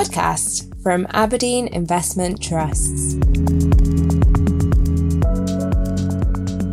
podcast 0.00 0.82
from 0.82 1.04
abrdn 1.08 1.68
Investment 1.72 2.42
Trusts. 2.42 3.12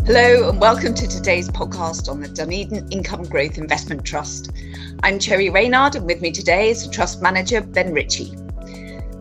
Hello, 0.08 0.48
and 0.50 0.62
welcome 0.62 0.94
to 0.94 1.06
today's 1.06 1.50
podcast 1.50 2.10
on 2.10 2.22
the 2.22 2.30
Dunedin 2.30 2.88
Income 2.90 3.24
Growth 3.24 3.58
Investment 3.58 4.06
Trust. 4.06 4.54
I'm 5.04 5.20
Cherry 5.20 5.50
Reynard, 5.50 5.98
and 5.98 6.06
with 6.06 6.22
me 6.22 6.32
today 6.32 6.70
is 6.70 6.86
the 6.86 6.90
Trust 6.90 7.22
Manager, 7.22 7.60
Ben 7.60 7.94
Ritchie. 7.94 8.34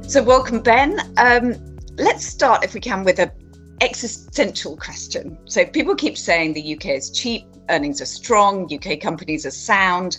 So, 0.06 0.22
welcome, 0.22 0.60
Ben. 0.60 1.00
Um, 1.16 1.56
let's 1.96 2.24
start, 2.24 2.62
if 2.62 2.74
we 2.74 2.80
can, 2.80 3.02
with 3.02 3.18
a 3.18 3.32
existential 3.80 4.76
question. 4.76 5.36
So, 5.46 5.64
people 5.66 5.96
keep 5.96 6.16
saying 6.16 6.52
the 6.52 6.76
UK 6.76 6.90
is 6.90 7.10
cheap, 7.10 7.44
earnings 7.70 8.00
are 8.00 8.06
strong, 8.06 8.72
UK 8.72 9.00
companies 9.00 9.44
are 9.44 9.50
sound, 9.50 10.18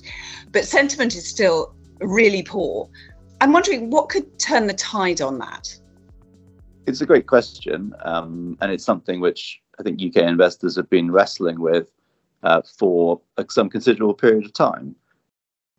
but 0.52 0.66
sentiment 0.66 1.16
is 1.16 1.26
still 1.26 1.74
really 2.02 2.44
poor. 2.44 2.90
I'm 3.40 3.54
wondering 3.54 3.90
what 3.90 4.10
could 4.10 4.40
turn 4.40 4.68
the 4.68 4.74
tide 4.74 5.22
on 5.22 5.38
that? 5.40 5.76
It's 6.88 7.02
a 7.02 7.06
great 7.06 7.28
question, 7.28 7.94
um, 8.04 8.58
and 8.62 8.72
it's 8.72 8.86
something 8.86 9.20
which 9.20 9.62
I 9.80 9.84
think 9.84 10.02
UK 10.02 10.24
investors 10.24 10.76
have 10.76 10.90
been 10.90 11.12
wrestling 11.12 11.60
with 11.60 11.92
uh, 12.44 12.62
for 12.62 13.22
some 13.50 13.70
considerable 13.70 14.14
period 14.14 14.46
of 14.46 14.54
time. 14.54 14.96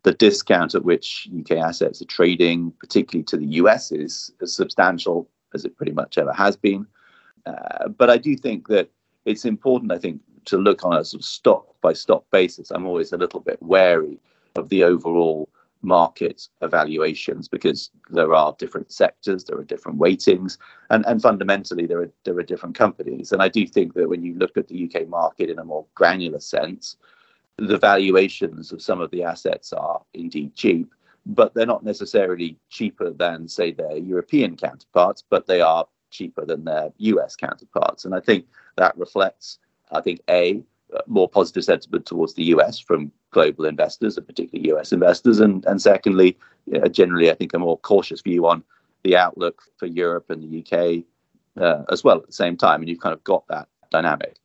The 0.03 0.13
discount 0.13 0.75
at 0.75 0.85
which 0.85 1.27
UK 1.37 1.57
assets 1.57 2.01
are 2.01 2.05
trading, 2.05 2.71
particularly 2.79 3.23
to 3.25 3.37
the 3.37 3.47
US, 3.47 3.91
is 3.91 4.31
as 4.41 4.53
substantial 4.53 5.27
as 5.53 5.65
it 5.65 5.75
pretty 5.75 5.91
much 5.91 6.17
ever 6.17 6.31
has 6.31 6.55
been. 6.55 6.85
Uh, 7.45 7.89
but 7.89 8.09
I 8.09 8.17
do 8.17 8.37
think 8.37 8.67
that 8.67 8.89
it's 9.25 9.43
important, 9.43 9.91
I 9.91 9.97
think, 9.97 10.21
to 10.45 10.57
look 10.57 10.85
on 10.85 10.93
a 10.95 11.03
sort 11.03 11.21
of 11.21 11.25
stock 11.25 11.65
by 11.81 11.93
stock 11.93 12.23
basis. 12.31 12.71
I'm 12.71 12.85
always 12.85 13.11
a 13.11 13.17
little 13.17 13.39
bit 13.41 13.61
wary 13.61 14.19
of 14.55 14.69
the 14.69 14.83
overall 14.83 15.49
market 15.81 16.47
evaluations 16.61 17.47
because 17.47 17.91
there 18.09 18.33
are 18.33 18.55
different 18.59 18.91
sectors, 18.91 19.43
there 19.43 19.57
are 19.57 19.63
different 19.63 19.97
weightings, 19.97 20.57
and, 20.89 21.05
and 21.05 21.21
fundamentally 21.21 21.85
there 21.85 22.01
are 22.01 22.11
there 22.25 22.37
are 22.37 22.43
different 22.43 22.75
companies. 22.75 23.31
And 23.31 23.41
I 23.41 23.47
do 23.49 23.65
think 23.65 23.93
that 23.93 24.09
when 24.09 24.23
you 24.23 24.35
look 24.35 24.57
at 24.57 24.67
the 24.67 24.89
UK 24.89 25.07
market 25.07 25.49
in 25.49 25.59
a 25.59 25.63
more 25.63 25.85
granular 25.95 26.39
sense, 26.39 26.97
the 27.57 27.77
valuations 27.77 28.71
of 28.71 28.81
some 28.81 29.01
of 29.01 29.11
the 29.11 29.23
assets 29.23 29.73
are 29.73 30.01
indeed 30.13 30.55
cheap, 30.55 30.93
but 31.25 31.53
they're 31.53 31.65
not 31.65 31.83
necessarily 31.83 32.57
cheaper 32.69 33.11
than, 33.11 33.47
say, 33.47 33.71
their 33.71 33.97
European 33.97 34.55
counterparts, 34.55 35.23
but 35.29 35.45
they 35.47 35.61
are 35.61 35.85
cheaper 36.09 36.45
than 36.45 36.63
their 36.63 36.91
US 36.97 37.35
counterparts. 37.35 38.05
And 38.05 38.15
I 38.15 38.19
think 38.19 38.45
that 38.77 38.97
reflects, 38.97 39.59
I 39.91 40.01
think, 40.01 40.21
A, 40.29 40.61
more 41.07 41.29
positive 41.29 41.63
sentiment 41.63 42.05
towards 42.05 42.33
the 42.33 42.45
US 42.45 42.79
from 42.79 43.11
global 43.31 43.65
investors 43.65 44.17
and 44.17 44.25
particularly 44.25 44.71
US 44.71 44.91
investors, 44.91 45.39
and 45.39 45.65
and 45.65 45.81
secondly, 45.81 46.37
uh, 46.75 46.87
generally, 46.89 47.31
I 47.31 47.35
think 47.35 47.53
a 47.53 47.59
more 47.59 47.77
cautious 47.77 48.21
view 48.21 48.47
on 48.47 48.63
the 49.03 49.15
outlook 49.15 49.63
for 49.77 49.85
Europe 49.85 50.29
and 50.29 50.41
the 50.43 50.59
UK 50.59 51.03
uh, 51.61 51.83
as 51.91 52.03
well 52.03 52.17
at 52.17 52.27
the 52.27 52.33
same 52.33 52.57
time, 52.57 52.81
and 52.81 52.89
you've 52.89 52.99
kind 52.99 53.13
of 53.13 53.23
got 53.23 53.47
that 53.47 53.67
dynamic. 53.91 54.37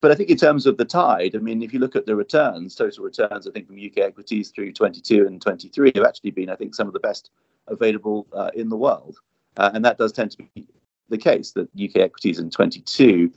But 0.00 0.10
I 0.10 0.14
think 0.14 0.30
in 0.30 0.38
terms 0.38 0.66
of 0.66 0.78
the 0.78 0.84
tide, 0.84 1.36
I 1.36 1.38
mean, 1.38 1.62
if 1.62 1.74
you 1.74 1.78
look 1.78 1.94
at 1.94 2.06
the 2.06 2.16
returns, 2.16 2.74
total 2.74 3.04
returns, 3.04 3.46
I 3.46 3.50
think 3.50 3.66
from 3.66 3.76
UK 3.76 3.98
equities 3.98 4.50
through 4.50 4.72
22 4.72 5.26
and 5.26 5.42
23 5.42 5.92
have 5.94 6.04
actually 6.04 6.30
been, 6.30 6.48
I 6.48 6.56
think, 6.56 6.74
some 6.74 6.86
of 6.86 6.94
the 6.94 7.00
best 7.00 7.30
available 7.66 8.26
uh, 8.32 8.50
in 8.54 8.70
the 8.70 8.76
world, 8.76 9.18
uh, 9.56 9.70
and 9.74 9.84
that 9.84 9.98
does 9.98 10.12
tend 10.12 10.30
to 10.32 10.38
be 10.54 10.66
the 11.10 11.18
case 11.18 11.52
that 11.52 11.68
UK 11.78 11.96
equities 11.96 12.38
in 12.38 12.50
22 12.50 13.30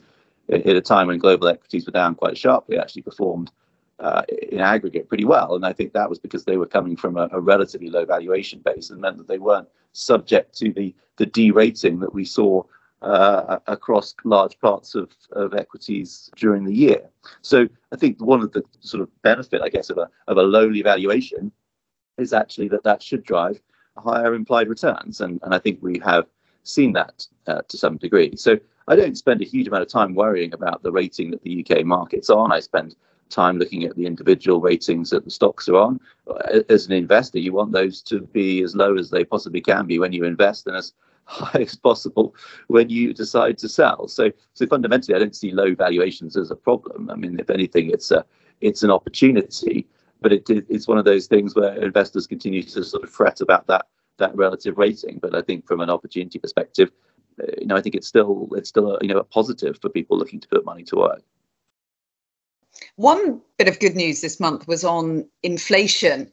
at 0.48 0.66
a 0.66 0.80
time 0.80 1.06
when 1.08 1.18
global 1.18 1.48
equities 1.48 1.86
were 1.86 1.92
down 1.92 2.14
quite 2.14 2.36
sharply, 2.36 2.78
actually 2.78 3.02
performed 3.02 3.50
uh, 3.98 4.22
in 4.50 4.60
aggregate 4.60 5.08
pretty 5.08 5.24
well. 5.24 5.54
And 5.54 5.64
I 5.64 5.72
think 5.72 5.92
that 5.92 6.10
was 6.10 6.18
because 6.18 6.44
they 6.44 6.56
were 6.56 6.66
coming 6.66 6.96
from 6.96 7.16
a, 7.16 7.28
a, 7.32 7.40
relatively 7.40 7.88
low 7.88 8.04
valuation 8.04 8.60
base 8.60 8.90
and 8.90 9.00
meant 9.00 9.18
that 9.18 9.28
they 9.28 9.38
weren't 9.38 9.68
subject 9.92 10.56
to 10.58 10.72
the, 10.72 10.94
the 11.16 11.26
derating 11.26 12.00
that 12.00 12.12
we 12.12 12.24
saw 12.24 12.62
uh, 13.02 13.58
across 13.66 14.14
large 14.24 14.58
parts 14.60 14.94
of, 14.94 15.10
of 15.32 15.54
equities 15.54 16.30
during 16.36 16.64
the 16.64 16.74
year. 16.74 17.02
So 17.42 17.68
I 17.92 17.96
think 17.96 18.20
one 18.20 18.40
of 18.40 18.52
the 18.52 18.62
sort 18.80 19.02
of 19.02 19.22
benefit, 19.22 19.62
I 19.62 19.68
guess, 19.68 19.90
of 19.90 19.98
a, 19.98 20.08
of 20.26 20.38
a 20.38 20.42
lowly 20.42 20.82
valuation 20.82 21.52
is 22.18 22.32
actually 22.32 22.68
that 22.68 22.84
that 22.84 23.02
should 23.02 23.22
drive 23.24 23.60
higher 23.96 24.34
implied 24.34 24.68
returns. 24.68 25.20
And, 25.20 25.38
and 25.42 25.54
I 25.54 25.58
think 25.58 25.78
we 25.82 26.00
have 26.04 26.26
seen 26.64 26.92
that 26.94 27.26
uh, 27.46 27.62
to 27.68 27.78
some 27.78 27.96
degree. 27.96 28.34
So 28.36 28.58
I 28.88 28.96
don't 28.96 29.16
spend 29.16 29.40
a 29.40 29.46
huge 29.46 29.68
amount 29.68 29.82
of 29.82 29.88
time 29.88 30.14
worrying 30.14 30.52
about 30.52 30.82
the 30.82 30.92
rating 30.92 31.30
that 31.30 31.42
the 31.42 31.64
UK 31.64 31.84
market's 31.84 32.28
are 32.30 32.38
on. 32.38 32.52
I 32.52 32.60
spend 32.60 32.96
time 33.30 33.58
looking 33.58 33.84
at 33.84 33.96
the 33.96 34.06
individual 34.06 34.60
ratings 34.60 35.10
that 35.10 35.24
the 35.24 35.30
stocks 35.30 35.68
are 35.68 35.76
on. 35.76 36.00
As 36.68 36.86
an 36.86 36.92
investor, 36.92 37.38
you 37.38 37.52
want 37.52 37.72
those 37.72 38.02
to 38.02 38.20
be 38.20 38.62
as 38.62 38.74
low 38.74 38.96
as 38.96 39.10
they 39.10 39.24
possibly 39.24 39.60
can 39.60 39.86
be 39.86 39.98
when 39.98 40.12
you 40.12 40.24
invest 40.24 40.66
and 40.66 40.76
as 40.76 40.92
high 41.26 41.62
as 41.62 41.74
possible 41.74 42.34
when 42.66 42.90
you 42.90 43.14
decide 43.14 43.56
to 43.58 43.68
sell. 43.68 44.08
So, 44.08 44.30
so 44.52 44.66
fundamentally, 44.66 45.14
I 45.14 45.18
don't 45.18 45.34
see 45.34 45.52
low 45.52 45.74
valuations 45.74 46.36
as 46.36 46.50
a 46.50 46.56
problem. 46.56 47.10
I 47.10 47.14
mean, 47.14 47.38
if 47.38 47.48
anything, 47.48 47.90
it's 47.90 48.10
a 48.10 48.24
it's 48.60 48.82
an 48.82 48.90
opportunity. 48.90 49.86
But 50.20 50.32
it, 50.32 50.48
it's 50.48 50.88
one 50.88 50.96
of 50.96 51.04
those 51.04 51.26
things 51.26 51.54
where 51.54 51.74
investors 51.82 52.26
continue 52.26 52.62
to 52.62 52.82
sort 52.82 53.04
of 53.04 53.10
fret 53.10 53.40
about 53.40 53.66
that 53.66 53.86
that 54.18 54.34
relative 54.36 54.78
rating. 54.78 55.18
But 55.20 55.34
I 55.34 55.42
think 55.42 55.66
from 55.66 55.80
an 55.80 55.90
opportunity 55.90 56.38
perspective, 56.38 56.90
uh, 57.40 57.46
you 57.58 57.66
know, 57.66 57.76
I 57.76 57.80
think 57.80 57.94
it's 57.94 58.06
still 58.06 58.48
it's 58.52 58.68
still 58.68 58.96
a, 58.96 58.98
you 59.00 59.08
know 59.08 59.18
a 59.18 59.24
positive 59.24 59.78
for 59.80 59.88
people 59.88 60.18
looking 60.18 60.40
to 60.40 60.48
put 60.48 60.64
money 60.64 60.84
to 60.84 60.96
work. 60.96 61.22
One 62.96 63.40
bit 63.58 63.68
of 63.68 63.80
good 63.80 63.94
news 63.94 64.20
this 64.20 64.40
month 64.40 64.66
was 64.66 64.84
on 64.84 65.28
inflation. 65.42 66.30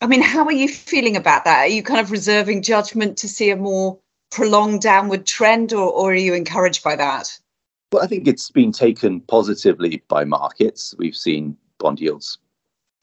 I 0.00 0.06
mean, 0.06 0.22
how 0.22 0.44
are 0.44 0.52
you 0.52 0.68
feeling 0.68 1.16
about 1.16 1.44
that? 1.44 1.60
Are 1.60 1.68
you 1.68 1.82
kind 1.82 2.00
of 2.00 2.10
reserving 2.10 2.62
judgment 2.62 3.16
to 3.18 3.28
see 3.28 3.50
a 3.50 3.56
more 3.56 3.98
prolonged 4.30 4.80
downward 4.80 5.26
trend, 5.26 5.72
or, 5.72 5.92
or 5.92 6.12
are 6.12 6.16
you 6.16 6.34
encouraged 6.34 6.82
by 6.82 6.96
that? 6.96 7.38
Well, 7.92 8.02
I 8.02 8.06
think 8.06 8.26
it's 8.26 8.50
been 8.50 8.72
taken 8.72 9.20
positively 9.20 10.02
by 10.08 10.24
markets. 10.24 10.94
We've 10.98 11.14
seen 11.14 11.56
bond 11.78 12.00
yields 12.00 12.38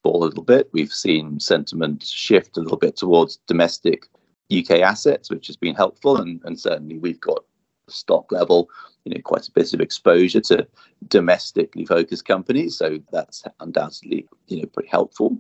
a 0.05 0.09
little 0.09 0.43
bit. 0.43 0.69
We've 0.71 0.93
seen 0.93 1.39
sentiment 1.39 2.03
shift 2.03 2.57
a 2.57 2.61
little 2.61 2.77
bit 2.77 2.95
towards 2.95 3.37
domestic 3.47 4.07
UK 4.51 4.81
assets, 4.81 5.29
which 5.29 5.47
has 5.47 5.55
been 5.55 5.75
helpful. 5.75 6.17
And, 6.17 6.41
and 6.45 6.59
certainly 6.59 6.97
we've 6.97 7.19
got 7.19 7.43
stock 7.87 8.31
level, 8.31 8.69
you 9.03 9.13
know, 9.13 9.21
quite 9.21 9.47
a 9.47 9.51
bit 9.51 9.73
of 9.73 9.81
exposure 9.81 10.41
to 10.41 10.67
domestically 11.07 11.85
focused 11.85 12.25
companies. 12.25 12.77
So 12.77 12.99
that's 13.11 13.43
undoubtedly, 13.59 14.27
you 14.47 14.61
know, 14.61 14.67
pretty 14.67 14.89
helpful. 14.89 15.37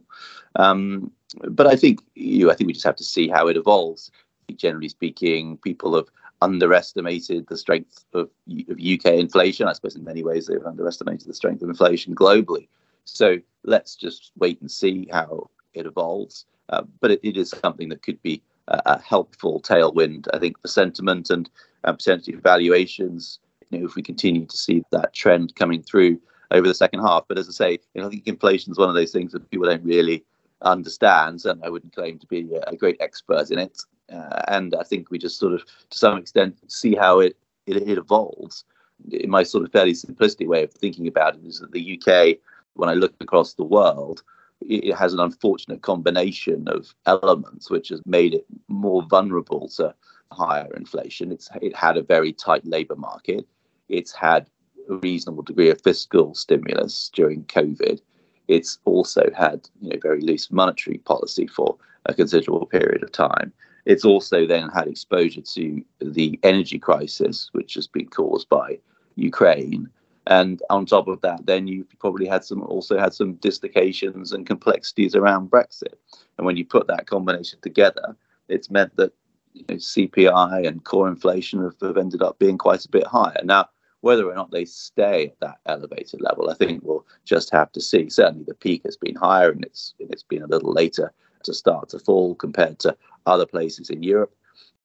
Um, 0.55 1.11
but 1.49 1.67
I 1.67 1.75
think 1.75 2.01
you, 2.15 2.45
know, 2.45 2.51
I 2.51 2.55
think 2.55 2.67
we 2.67 2.73
just 2.73 2.85
have 2.85 2.95
to 2.97 3.03
see 3.03 3.27
how 3.27 3.47
it 3.47 3.57
evolves. 3.57 4.11
Generally 4.55 4.89
speaking, 4.89 5.57
people 5.57 5.95
have 5.95 6.07
underestimated 6.41 7.47
the 7.47 7.57
strength 7.57 8.05
of, 8.13 8.29
of 8.69 8.79
UK 8.79 9.13
inflation. 9.13 9.67
I 9.67 9.73
suppose 9.73 9.95
in 9.95 10.03
many 10.03 10.23
ways 10.23 10.47
they've 10.47 10.65
underestimated 10.65 11.27
the 11.27 11.33
strength 11.33 11.61
of 11.61 11.69
inflation 11.69 12.15
globally. 12.15 12.67
So 13.05 13.37
let's 13.63 13.95
just 13.95 14.31
wait 14.37 14.61
and 14.61 14.69
see 14.69 15.07
how 15.11 15.49
it 15.73 15.85
evolves. 15.85 16.45
Uh, 16.69 16.83
but 16.99 17.11
it, 17.11 17.19
it 17.23 17.37
is 17.37 17.49
something 17.49 17.89
that 17.89 18.03
could 18.03 18.21
be 18.21 18.43
a 18.69 18.99
helpful 18.99 19.59
tailwind, 19.59 20.27
I 20.31 20.37
think, 20.37 20.61
for 20.61 20.67
sentiment 20.67 21.31
and, 21.31 21.49
and 21.83 21.97
potentially 21.97 22.37
valuations. 22.37 23.39
You 23.71 23.79
know, 23.79 23.85
if 23.85 23.95
we 23.95 24.03
continue 24.03 24.45
to 24.45 24.57
see 24.57 24.83
that 24.91 25.13
trend 25.13 25.55
coming 25.55 25.81
through 25.81 26.19
over 26.51 26.67
the 26.67 26.73
second 26.73 27.01
half. 27.01 27.25
But 27.27 27.37
as 27.37 27.47
I 27.47 27.51
say, 27.51 27.71
you 27.93 28.01
know, 28.01 28.07
I 28.07 28.09
think 28.09 28.27
inflation 28.27 28.71
is 28.71 28.77
one 28.77 28.89
of 28.89 28.95
those 28.95 29.11
things 29.11 29.31
that 29.31 29.49
people 29.49 29.67
don't 29.67 29.83
really 29.83 30.23
understand, 30.61 31.45
and 31.45 31.63
I 31.63 31.69
wouldn't 31.69 31.95
claim 31.95 32.19
to 32.19 32.27
be 32.27 32.47
a 32.67 32.75
great 32.75 32.97
expert 32.99 33.51
in 33.51 33.59
it. 33.59 33.81
Uh, 34.11 34.41
and 34.47 34.75
I 34.75 34.83
think 34.83 35.09
we 35.09 35.17
just 35.17 35.39
sort 35.39 35.53
of, 35.53 35.63
to 35.65 35.97
some 35.97 36.17
extent, 36.17 36.57
see 36.67 36.95
how 36.95 37.19
it, 37.19 37.37
it, 37.65 37.77
it 37.77 37.97
evolves. 37.97 38.65
In 39.11 39.29
my 39.29 39.43
sort 39.43 39.63
of 39.63 39.71
fairly 39.71 39.93
simplistic 39.93 40.47
way 40.47 40.63
of 40.63 40.73
thinking 40.73 41.07
about 41.07 41.35
it 41.35 41.45
is 41.45 41.59
that 41.59 41.71
the 41.71 41.97
UK, 41.97 42.37
when 42.73 42.89
I 42.89 42.93
look 42.93 43.13
across 43.19 43.53
the 43.53 43.63
world, 43.63 44.23
it 44.61 44.93
has 44.95 45.13
an 45.13 45.19
unfortunate 45.19 45.81
combination 45.81 46.67
of 46.67 46.93
elements 47.05 47.69
which 47.69 47.89
has 47.89 48.01
made 48.05 48.33
it 48.33 48.45
more 48.67 49.03
vulnerable 49.03 49.69
to 49.77 49.95
higher 50.31 50.71
inflation. 50.75 51.31
It's 51.31 51.49
it 51.61 51.75
had 51.75 51.97
a 51.97 52.03
very 52.03 52.33
tight 52.33 52.65
labour 52.65 52.95
market. 52.95 53.47
It's 53.87 54.11
had 54.11 54.49
a 54.89 54.95
reasonable 54.95 55.43
degree 55.43 55.69
of 55.69 55.81
fiscal 55.81 56.35
stimulus 56.35 57.09
during 57.13 57.45
COVID. 57.45 58.01
It's 58.47 58.79
also 58.85 59.29
had 59.35 59.69
you 59.81 59.89
know 59.89 59.99
very 60.01 60.21
loose 60.21 60.51
monetary 60.51 60.97
policy 60.97 61.47
for 61.47 61.77
a 62.05 62.13
considerable 62.13 62.65
period 62.65 63.03
of 63.03 63.11
time. 63.11 63.53
It's 63.85 64.05
also 64.05 64.45
then 64.45 64.69
had 64.69 64.87
exposure 64.87 65.41
to 65.41 65.83
the 66.01 66.39
energy 66.43 66.79
crisis, 66.79 67.49
which 67.53 67.73
has 67.75 67.87
been 67.87 68.07
caused 68.07 68.49
by 68.49 68.79
Ukraine, 69.15 69.89
and 70.29 70.61
on 70.69 70.85
top 70.85 71.07
of 71.07 71.21
that, 71.21 71.47
then 71.47 71.67
you 71.67 71.87
probably 71.99 72.27
had 72.27 72.45
some 72.45 72.61
also 72.61 72.99
had 72.99 73.13
some 73.15 73.33
dislocations 73.33 74.31
and 74.31 74.45
complexities 74.45 75.15
around 75.15 75.49
Brexit. 75.49 75.95
And 76.37 76.45
when 76.45 76.55
you 76.55 76.65
put 76.65 76.85
that 76.85 77.07
combination 77.07 77.59
together, 77.61 78.15
it's 78.47 78.69
meant 78.69 78.95
that 78.97 79.11
you 79.53 79.65
know, 79.67 79.75
CPI 79.75 80.67
and 80.67 80.83
core 80.83 81.07
inflation 81.07 81.63
have, 81.63 81.75
have 81.81 81.97
ended 81.97 82.21
up 82.21 82.37
being 82.37 82.59
quite 82.59 82.85
a 82.85 82.89
bit 82.89 83.07
higher. 83.07 83.41
Now, 83.43 83.69
whether 84.01 84.29
or 84.29 84.35
not 84.35 84.51
they 84.51 84.65
stay 84.65 85.29
at 85.29 85.39
that 85.39 85.57
elevated 85.65 86.21
level, 86.21 86.51
I 86.51 86.53
think 86.53 86.83
we'll 86.83 87.07
just 87.25 87.49
have 87.49 87.71
to 87.71 87.81
see. 87.81 88.07
Certainly, 88.07 88.45
the 88.47 88.53
peak 88.53 88.83
has 88.85 88.97
been 88.97 89.15
higher, 89.15 89.49
and 89.49 89.65
it's 89.65 89.95
it's 89.97 90.23
been 90.23 90.43
a 90.43 90.47
little 90.47 90.71
later 90.71 91.11
to 91.43 91.53
start 91.55 91.89
to 91.89 91.99
fall 91.99 92.35
compared 92.35 92.77
to 92.79 92.95
other 93.25 93.47
places 93.47 93.89
in 93.89 94.03
Europe. 94.03 94.35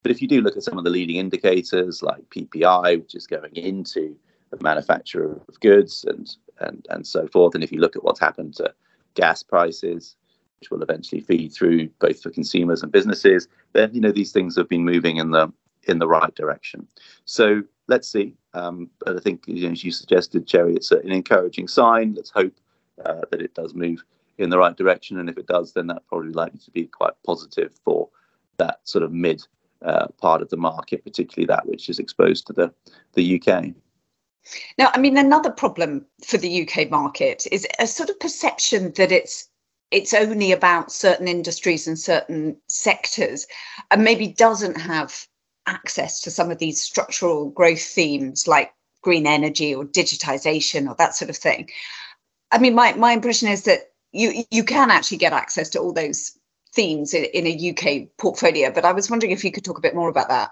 But 0.02 0.11
if 0.11 0.23
you 0.23 0.29
do 0.29 0.41
look 0.41 0.56
at 0.56 0.62
some 0.62 0.79
of 0.79 0.85
the 0.85 0.91
leading 0.91 1.17
indicators 1.17 2.02
like 2.02 2.31
PPI, 2.31 2.99
which 2.99 3.14
is 3.14 3.26
going 3.26 3.55
into 3.56 4.17
the 4.59 4.65
manufacture 4.65 5.41
of 5.49 5.61
goods 5.61 6.05
and, 6.09 6.37
and, 6.61 6.87
and 6.91 7.06
so 7.06 7.27
forth, 7.29 7.55
and 7.55 7.65
if 7.65 7.73
you 7.73 7.81
look 7.81 7.97
at 7.97 8.05
what's 8.05 8.21
happened 8.21 8.55
to 8.56 8.73
gas 9.15 9.43
prices, 9.43 10.17
which 10.61 10.71
will 10.71 10.83
eventually 10.83 11.21
feed 11.21 11.53
through 11.53 11.89
both 11.99 12.23
for 12.23 12.31
consumers 12.31 12.83
and 12.83 12.93
businesses, 12.93 13.49
then 13.73 13.91
you 13.95 14.01
know 14.01 14.12
these 14.12 14.33
things 14.33 14.56
have 14.56 14.69
been 14.69 14.85
moving 14.85 15.17
in 15.17 15.31
the 15.31 15.53
in 15.87 15.99
the 15.99 16.09
right 16.09 16.35
direction. 16.35 16.87
So 17.25 17.62
let's 17.89 18.09
see. 18.09 18.35
Um, 18.55 18.89
but 19.05 19.17
I 19.17 19.21
think, 19.21 19.45
you 19.47 19.67
know, 19.67 19.73
as 19.73 19.85
you 19.85 19.91
suggested, 19.91 20.47
Cherry, 20.47 20.75
it's 20.75 20.91
an 20.91 21.11
encouraging 21.11 21.69
sign. 21.69 22.15
Let's 22.15 22.31
hope 22.31 22.55
uh, 23.05 23.23
that 23.31 23.43
it 23.43 23.55
does 23.55 23.75
move 23.75 24.03
in 24.39 24.51
the 24.51 24.59
right 24.59 24.77
direction, 24.77 25.19
and 25.19 25.29
if 25.29 25.39
it 25.39 25.47
does, 25.47 25.73
then 25.73 25.87
that's 25.87 26.05
probably 26.09 26.33
likely 26.33 26.59
to 26.61 26.71
be 26.71 26.87
quite 26.87 27.12
positive 27.25 27.73
for 27.85 28.09
that 28.56 28.81
sort 28.85 29.05
of 29.05 29.12
mid 29.12 29.47
uh, 29.83 30.06
part 30.21 30.43
of 30.43 30.49
the 30.49 30.56
market, 30.56 31.05
particularly 31.05 31.47
that 31.47 31.67
which 31.67 31.89
is 31.89 31.99
exposed 31.99 32.47
to 32.47 32.53
the 32.53 32.73
the 33.12 33.41
UK. 33.41 33.67
Now, 34.79 34.91
I 34.93 34.99
mean, 34.99 35.17
another 35.17 35.50
problem 35.50 36.06
for 36.25 36.37
the 36.37 36.69
UK 36.69 36.91
market 36.91 37.46
is 37.50 37.67
a 37.79 37.87
sort 37.87 38.11
of 38.11 38.20
perception 38.20 38.93
that 38.93 39.12
it's 39.12 39.49
it's 39.91 40.14
only 40.14 40.50
about 40.50 40.91
certain 40.91 41.29
industries 41.29 41.87
and 41.87 41.99
certain 41.99 42.56
sectors, 42.69 43.46
and 43.91 44.02
maybe 44.02 44.26
doesn't 44.26 44.81
have 44.81 45.26
access 45.67 46.20
to 46.20 46.31
some 46.31 46.50
of 46.50 46.58
these 46.58 46.82
structural 46.82 47.50
growth 47.50 47.82
themes 47.82 48.46
like 48.46 48.73
green 49.02 49.26
energy 49.26 49.75
or 49.75 49.85
digitization 49.85 50.88
or 50.88 50.94
that 50.96 51.14
sort 51.14 51.31
of 51.31 51.37
thing. 51.37 51.70
I 52.50 52.58
mean, 52.58 52.75
my, 52.75 52.93
my 52.94 53.12
impression 53.12 53.49
is 53.49 53.64
that 53.64 53.93
you 54.12 54.44
you 54.50 54.64
can 54.64 54.91
actually 54.91 55.19
get 55.19 55.32
access 55.32 55.69
to 55.70 55.81
all 55.81 55.93
those 55.93 56.38
themes 56.73 57.14
in, 57.14 57.25
in 57.25 57.46
a 57.46 57.70
UK 57.70 58.08
portfolio, 58.19 58.70
but 58.70 58.85
I 58.85 58.93
was 58.93 59.11
wondering 59.11 59.32
if 59.32 59.44
you 59.44 59.52
could 59.52 59.64
talk 59.64 59.79
a 59.79 59.82
bit 59.82 59.94
more 59.94 60.08
about 60.08 60.29
that. 60.29 60.50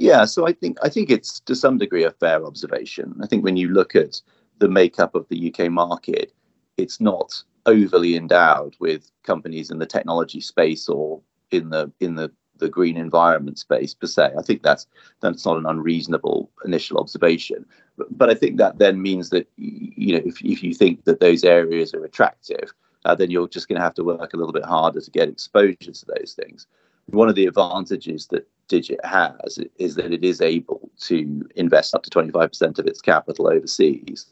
Yeah, 0.00 0.24
so 0.24 0.46
I 0.46 0.54
think 0.54 0.78
I 0.82 0.88
think 0.88 1.10
it's 1.10 1.40
to 1.40 1.54
some 1.54 1.76
degree 1.76 2.04
a 2.04 2.10
fair 2.10 2.46
observation. 2.46 3.14
I 3.22 3.26
think 3.26 3.44
when 3.44 3.58
you 3.58 3.68
look 3.68 3.94
at 3.94 4.22
the 4.58 4.68
makeup 4.68 5.14
of 5.14 5.28
the 5.28 5.52
UK 5.52 5.70
market, 5.70 6.32
it's 6.78 7.02
not 7.02 7.42
overly 7.66 8.16
endowed 8.16 8.74
with 8.80 9.10
companies 9.24 9.70
in 9.70 9.78
the 9.78 9.84
technology 9.84 10.40
space 10.40 10.88
or 10.88 11.20
in 11.50 11.68
the 11.68 11.92
in 12.00 12.14
the 12.14 12.32
the 12.56 12.70
green 12.70 12.96
environment 12.96 13.58
space 13.58 13.92
per 13.92 14.06
se. 14.06 14.32
I 14.38 14.42
think 14.42 14.62
that's 14.62 14.86
that's 15.20 15.44
not 15.44 15.58
an 15.58 15.66
unreasonable 15.66 16.50
initial 16.64 16.96
observation, 16.96 17.66
but, 17.98 18.06
but 18.16 18.30
I 18.30 18.34
think 18.34 18.56
that 18.56 18.78
then 18.78 19.02
means 19.02 19.28
that 19.30 19.50
you 19.56 20.14
know 20.14 20.22
if 20.24 20.42
if 20.42 20.62
you 20.62 20.72
think 20.72 21.04
that 21.04 21.20
those 21.20 21.44
areas 21.44 21.92
are 21.92 22.06
attractive, 22.06 22.72
uh, 23.04 23.14
then 23.14 23.30
you're 23.30 23.48
just 23.48 23.68
going 23.68 23.78
to 23.78 23.84
have 23.84 23.94
to 23.96 24.04
work 24.04 24.32
a 24.32 24.38
little 24.38 24.54
bit 24.54 24.64
harder 24.64 25.02
to 25.02 25.10
get 25.10 25.28
exposure 25.28 25.92
to 25.92 26.06
those 26.06 26.32
things. 26.32 26.66
One 27.10 27.28
of 27.28 27.34
the 27.34 27.46
advantages 27.46 28.28
that 28.28 28.48
Digit 28.68 29.04
has 29.04 29.58
is 29.78 29.96
that 29.96 30.12
it 30.12 30.24
is 30.24 30.40
able 30.40 30.90
to 31.00 31.48
invest 31.56 31.94
up 31.94 32.04
to 32.04 32.10
25% 32.10 32.78
of 32.78 32.86
its 32.86 33.00
capital 33.00 33.48
overseas, 33.48 34.26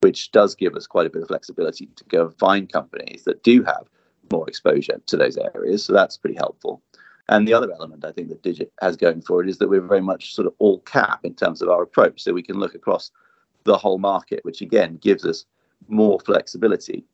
which 0.00 0.30
does 0.30 0.54
give 0.54 0.76
us 0.76 0.86
quite 0.86 1.06
a 1.06 1.10
bit 1.10 1.22
of 1.22 1.28
flexibility 1.28 1.86
to 1.96 2.04
go 2.04 2.26
and 2.26 2.38
find 2.38 2.72
companies 2.72 3.24
that 3.24 3.42
do 3.42 3.64
have 3.64 3.88
more 4.30 4.48
exposure 4.48 5.00
to 5.06 5.16
those 5.16 5.36
areas. 5.36 5.84
So 5.84 5.92
that's 5.92 6.16
pretty 6.16 6.36
helpful. 6.36 6.80
And 7.28 7.46
the 7.46 7.54
other 7.54 7.72
element 7.72 8.04
I 8.04 8.12
think 8.12 8.28
that 8.28 8.42
Digit 8.42 8.72
has 8.80 8.96
going 8.96 9.22
for 9.22 9.42
it 9.42 9.48
is 9.48 9.58
that 9.58 9.68
we're 9.68 9.80
very 9.80 10.00
much 10.00 10.34
sort 10.34 10.46
of 10.46 10.54
all 10.58 10.80
cap 10.80 11.24
in 11.24 11.34
terms 11.34 11.60
of 11.60 11.68
our 11.68 11.82
approach. 11.82 12.22
So 12.22 12.32
we 12.32 12.42
can 12.42 12.58
look 12.58 12.74
across 12.74 13.10
the 13.64 13.76
whole 13.76 13.98
market, 13.98 14.44
which 14.44 14.60
again 14.60 14.96
gives 14.98 15.24
us 15.24 15.44
more 15.88 16.20
flexibility. 16.20 17.04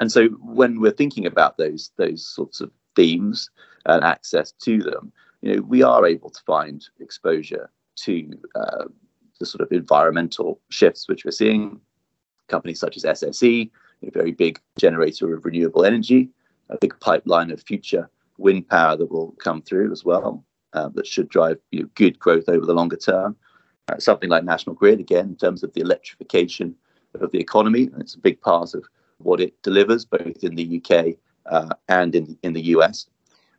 And 0.00 0.10
so 0.10 0.28
when 0.28 0.80
we're 0.80 0.90
thinking 0.90 1.26
about 1.26 1.56
those 1.56 1.90
those 1.96 2.26
sorts 2.26 2.60
of 2.60 2.70
themes 2.96 3.50
and 3.86 4.04
access 4.04 4.52
to 4.52 4.78
them, 4.78 5.12
you 5.42 5.56
know, 5.56 5.62
we 5.62 5.82
are 5.82 6.06
able 6.06 6.30
to 6.30 6.40
find 6.46 6.86
exposure 7.00 7.70
to 7.96 8.38
uh, 8.54 8.84
the 9.38 9.46
sort 9.46 9.62
of 9.62 9.72
environmental 9.72 10.60
shifts 10.68 11.08
which 11.08 11.24
we're 11.24 11.30
seeing. 11.30 11.80
Companies 12.48 12.80
such 12.80 12.96
as 12.96 13.04
SSE, 13.04 13.70
a 14.02 14.10
very 14.10 14.32
big 14.32 14.60
generator 14.78 15.34
of 15.34 15.44
renewable 15.44 15.84
energy, 15.84 16.28
a 16.68 16.76
big 16.78 16.98
pipeline 17.00 17.50
of 17.50 17.62
future 17.62 18.08
wind 18.38 18.68
power 18.68 18.96
that 18.96 19.10
will 19.10 19.32
come 19.32 19.62
through 19.62 19.92
as 19.92 20.04
well, 20.04 20.44
uh, 20.72 20.88
that 20.94 21.06
should 21.06 21.28
drive 21.28 21.58
you 21.70 21.80
know, 21.80 21.88
good 21.94 22.18
growth 22.18 22.48
over 22.48 22.66
the 22.66 22.74
longer 22.74 22.96
term. 22.96 23.36
Uh, 23.88 23.98
something 23.98 24.30
like 24.30 24.44
National 24.44 24.74
Grid, 24.74 25.00
again, 25.00 25.26
in 25.26 25.36
terms 25.36 25.62
of 25.62 25.72
the 25.72 25.80
electrification 25.80 26.74
of 27.20 27.30
the 27.32 27.40
economy, 27.40 27.84
and 27.92 28.00
it's 28.00 28.14
a 28.14 28.20
big 28.20 28.40
part 28.40 28.74
of 28.74 28.84
what 29.18 29.40
it 29.40 29.60
delivers, 29.62 30.04
both 30.04 30.42
in 30.44 30.54
the 30.54 30.80
UK 30.80 31.16
uh, 31.46 31.74
and 31.88 32.14
in 32.14 32.38
in 32.42 32.52
the 32.52 32.62
US. 32.76 33.06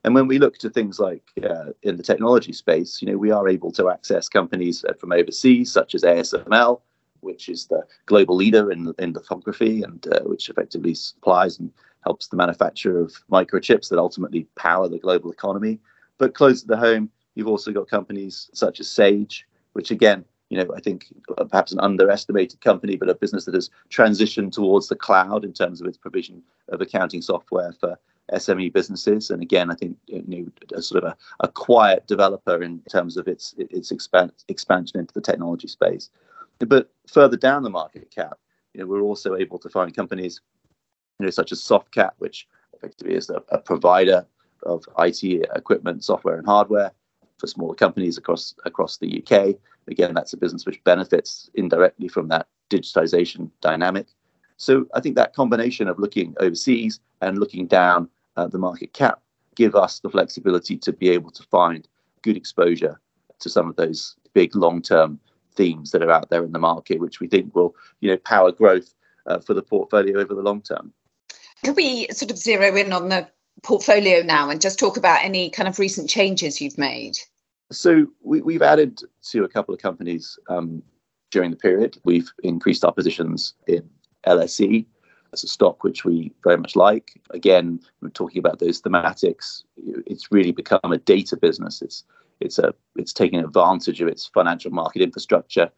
And 0.03 0.15
when 0.15 0.27
we 0.27 0.39
look 0.39 0.57
to 0.59 0.69
things 0.69 0.99
like 0.99 1.23
uh, 1.43 1.73
in 1.83 1.97
the 1.97 2.03
technology 2.03 2.53
space, 2.53 3.01
you 3.01 3.11
know, 3.11 3.17
we 3.17 3.31
are 3.31 3.47
able 3.47 3.71
to 3.73 3.89
access 3.89 4.27
companies 4.27 4.83
uh, 4.83 4.93
from 4.93 5.11
overseas, 5.11 5.71
such 5.71 5.93
as 5.93 6.01
ASML, 6.03 6.81
which 7.19 7.49
is 7.49 7.67
the 7.67 7.83
global 8.07 8.35
leader 8.35 8.71
in, 8.71 8.93
in 8.97 9.13
lithography 9.13 9.83
and 9.83 10.07
uh, 10.07 10.21
which 10.23 10.49
effectively 10.49 10.95
supplies 10.95 11.59
and 11.59 11.71
helps 12.03 12.27
the 12.27 12.37
manufacture 12.37 12.99
of 12.99 13.13
microchips 13.31 13.89
that 13.89 13.99
ultimately 13.99 14.47
power 14.55 14.87
the 14.87 14.97
global 14.97 15.31
economy. 15.31 15.79
But 16.17 16.33
close 16.33 16.61
to 16.61 16.67
the 16.67 16.77
home, 16.77 17.11
you've 17.35 17.47
also 17.47 17.71
got 17.71 17.87
companies 17.87 18.49
such 18.53 18.79
as 18.79 18.89
Sage, 18.89 19.47
which 19.73 19.91
again, 19.91 20.25
you 20.49 20.57
know, 20.57 20.73
I 20.75 20.81
think 20.81 21.05
perhaps 21.49 21.71
an 21.71 21.79
underestimated 21.79 22.59
company, 22.59 22.97
but 22.97 23.07
a 23.07 23.15
business 23.15 23.45
that 23.45 23.53
has 23.53 23.69
transitioned 23.89 24.51
towards 24.51 24.89
the 24.89 24.95
cloud 24.95 25.45
in 25.45 25.53
terms 25.53 25.79
of 25.79 25.87
its 25.87 25.97
provision 25.97 26.43
of 26.69 26.81
accounting 26.81 27.21
software 27.21 27.71
for 27.79 27.97
SME 28.33 28.73
businesses. 28.73 29.29
And 29.29 29.41
again, 29.41 29.71
I 29.71 29.75
think 29.75 29.97
you 30.07 30.23
know, 30.27 30.45
a 30.73 30.81
sort 30.81 31.03
of 31.03 31.11
a, 31.11 31.17
a 31.41 31.47
quiet 31.47 32.07
developer 32.07 32.61
in 32.61 32.81
terms 32.89 33.17
of 33.17 33.27
its 33.27 33.55
its 33.57 33.91
expand, 33.91 34.31
expansion 34.47 34.99
into 34.99 35.13
the 35.13 35.21
technology 35.21 35.67
space. 35.67 36.09
But 36.59 36.91
further 37.07 37.37
down 37.37 37.63
the 37.63 37.69
market 37.69 38.11
cap, 38.11 38.37
you 38.73 38.79
know, 38.81 38.87
we're 38.87 39.01
also 39.01 39.35
able 39.35 39.59
to 39.59 39.69
find 39.69 39.95
companies 39.95 40.41
you 41.19 41.25
know, 41.25 41.31
such 41.31 41.51
as 41.51 41.59
Softcat, 41.61 42.11
which 42.17 42.47
effectively 42.73 43.15
is 43.15 43.29
a, 43.29 43.43
a 43.49 43.59
provider 43.59 44.25
of 44.63 44.83
IT 44.99 45.23
equipment, 45.55 46.03
software, 46.03 46.37
and 46.37 46.45
hardware 46.45 46.91
for 47.37 47.47
smaller 47.47 47.75
companies 47.75 48.17
across 48.17 48.55
across 48.65 48.97
the 48.97 49.21
UK. 49.21 49.55
Again, 49.87 50.13
that's 50.13 50.33
a 50.33 50.37
business 50.37 50.65
which 50.65 50.83
benefits 50.83 51.49
indirectly 51.55 52.07
from 52.07 52.27
that 52.29 52.47
digitization 52.69 53.49
dynamic. 53.61 54.07
So 54.57 54.85
I 54.93 54.99
think 54.99 55.15
that 55.15 55.33
combination 55.33 55.87
of 55.87 55.97
looking 55.97 56.35
overseas 56.39 56.99
and 57.21 57.39
looking 57.39 57.65
down 57.65 58.09
at 58.37 58.51
the 58.51 58.57
market 58.57 58.93
cap 58.93 59.21
give 59.55 59.75
us 59.75 59.99
the 59.99 60.09
flexibility 60.09 60.77
to 60.77 60.93
be 60.93 61.09
able 61.09 61.31
to 61.31 61.43
find 61.43 61.87
good 62.21 62.37
exposure 62.37 62.99
to 63.39 63.49
some 63.49 63.69
of 63.69 63.75
those 63.75 64.15
big 64.33 64.55
long-term 64.55 65.19
themes 65.55 65.91
that 65.91 66.01
are 66.01 66.11
out 66.11 66.29
there 66.29 66.43
in 66.43 66.51
the 66.51 66.59
market, 66.59 66.99
which 66.99 67.19
we 67.19 67.27
think 67.27 67.53
will, 67.53 67.75
you 67.99 68.09
know, 68.09 68.17
power 68.17 68.51
growth 68.51 68.93
uh, 69.25 69.39
for 69.39 69.53
the 69.53 69.61
portfolio 69.61 70.19
over 70.19 70.33
the 70.33 70.41
long 70.41 70.61
term. 70.61 70.93
Could 71.63 71.75
we 71.75 72.07
sort 72.11 72.31
of 72.31 72.37
zero 72.37 72.75
in 72.75 72.93
on 72.93 73.09
the 73.09 73.27
portfolio 73.63 74.23
now 74.23 74.49
and 74.49 74.61
just 74.61 74.79
talk 74.79 74.97
about 74.97 75.23
any 75.23 75.49
kind 75.49 75.67
of 75.67 75.77
recent 75.77 76.09
changes 76.09 76.61
you've 76.61 76.77
made? 76.77 77.13
So 77.71 78.07
we, 78.23 78.53
have 78.53 78.61
added 78.61 79.01
to 79.29 79.43
a 79.43 79.49
couple 79.49 79.73
of 79.73 79.81
companies 79.81 80.37
um, 80.49 80.81
during 81.29 81.51
the 81.51 81.57
period. 81.57 81.97
We've 82.03 82.29
increased 82.43 82.83
our 82.83 82.91
positions 82.91 83.53
in 83.67 83.89
LSE 84.25 84.85
as 85.33 85.43
a 85.43 85.47
stock 85.47 85.83
which 85.83 86.03
we 86.03 86.33
very 86.43 86.57
much 86.57 86.75
like. 86.75 87.21
Again, 87.31 87.79
we're 88.01 88.09
talking 88.09 88.39
about 88.39 88.59
those 88.59 88.81
thematics. 88.81 89.63
It's 90.05 90.31
really 90.31 90.51
become 90.51 90.79
a 90.91 90.97
data 90.97 91.37
business. 91.37 91.81
It's 91.81 92.03
it's 92.39 92.59
a 92.59 92.73
it's 92.95 93.13
taking 93.13 93.39
advantage 93.39 94.01
of 94.01 94.07
its 94.07 94.27
financial 94.27 94.71
market 94.71 95.01
infrastructure 95.01 95.71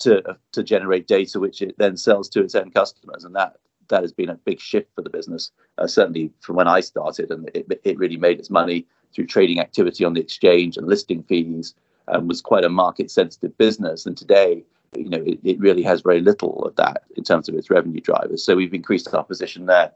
to 0.00 0.36
to 0.52 0.62
generate 0.62 1.06
data, 1.06 1.40
which 1.40 1.62
it 1.62 1.76
then 1.78 1.96
sells 1.96 2.28
to 2.30 2.42
its 2.42 2.54
end 2.54 2.74
customers, 2.74 3.24
and 3.24 3.34
that 3.34 3.56
that 3.88 4.02
has 4.02 4.12
been 4.12 4.28
a 4.28 4.34
big 4.34 4.60
shift 4.60 4.88
for 4.94 5.02
the 5.02 5.10
business, 5.10 5.50
uh, 5.78 5.86
certainly 5.86 6.32
from 6.40 6.56
when 6.56 6.68
I 6.68 6.80
started. 6.80 7.30
And 7.30 7.50
it, 7.54 7.66
it 7.84 7.98
really 7.98 8.16
made 8.16 8.38
its 8.38 8.50
money 8.50 8.86
through 9.12 9.26
trading 9.26 9.60
activity 9.60 10.04
on 10.04 10.14
the 10.14 10.20
exchange 10.20 10.76
and 10.76 10.86
listing 10.86 11.24
fees 11.24 11.74
and 12.06 12.28
was 12.28 12.40
quite 12.40 12.64
a 12.64 12.68
market 12.68 13.10
sensitive 13.10 13.56
business. 13.58 14.06
And 14.06 14.16
today, 14.16 14.64
you 14.96 15.08
know, 15.08 15.22
it, 15.24 15.38
it 15.44 15.58
really 15.60 15.82
has 15.82 16.00
very 16.00 16.20
little 16.20 16.64
of 16.64 16.76
that 16.76 17.04
in 17.16 17.24
terms 17.24 17.48
of 17.48 17.54
its 17.54 17.70
revenue 17.70 18.00
drivers. 18.00 18.44
So 18.44 18.56
we've 18.56 18.74
increased 18.74 19.12
our 19.14 19.24
position 19.24 19.66
there 19.66 19.92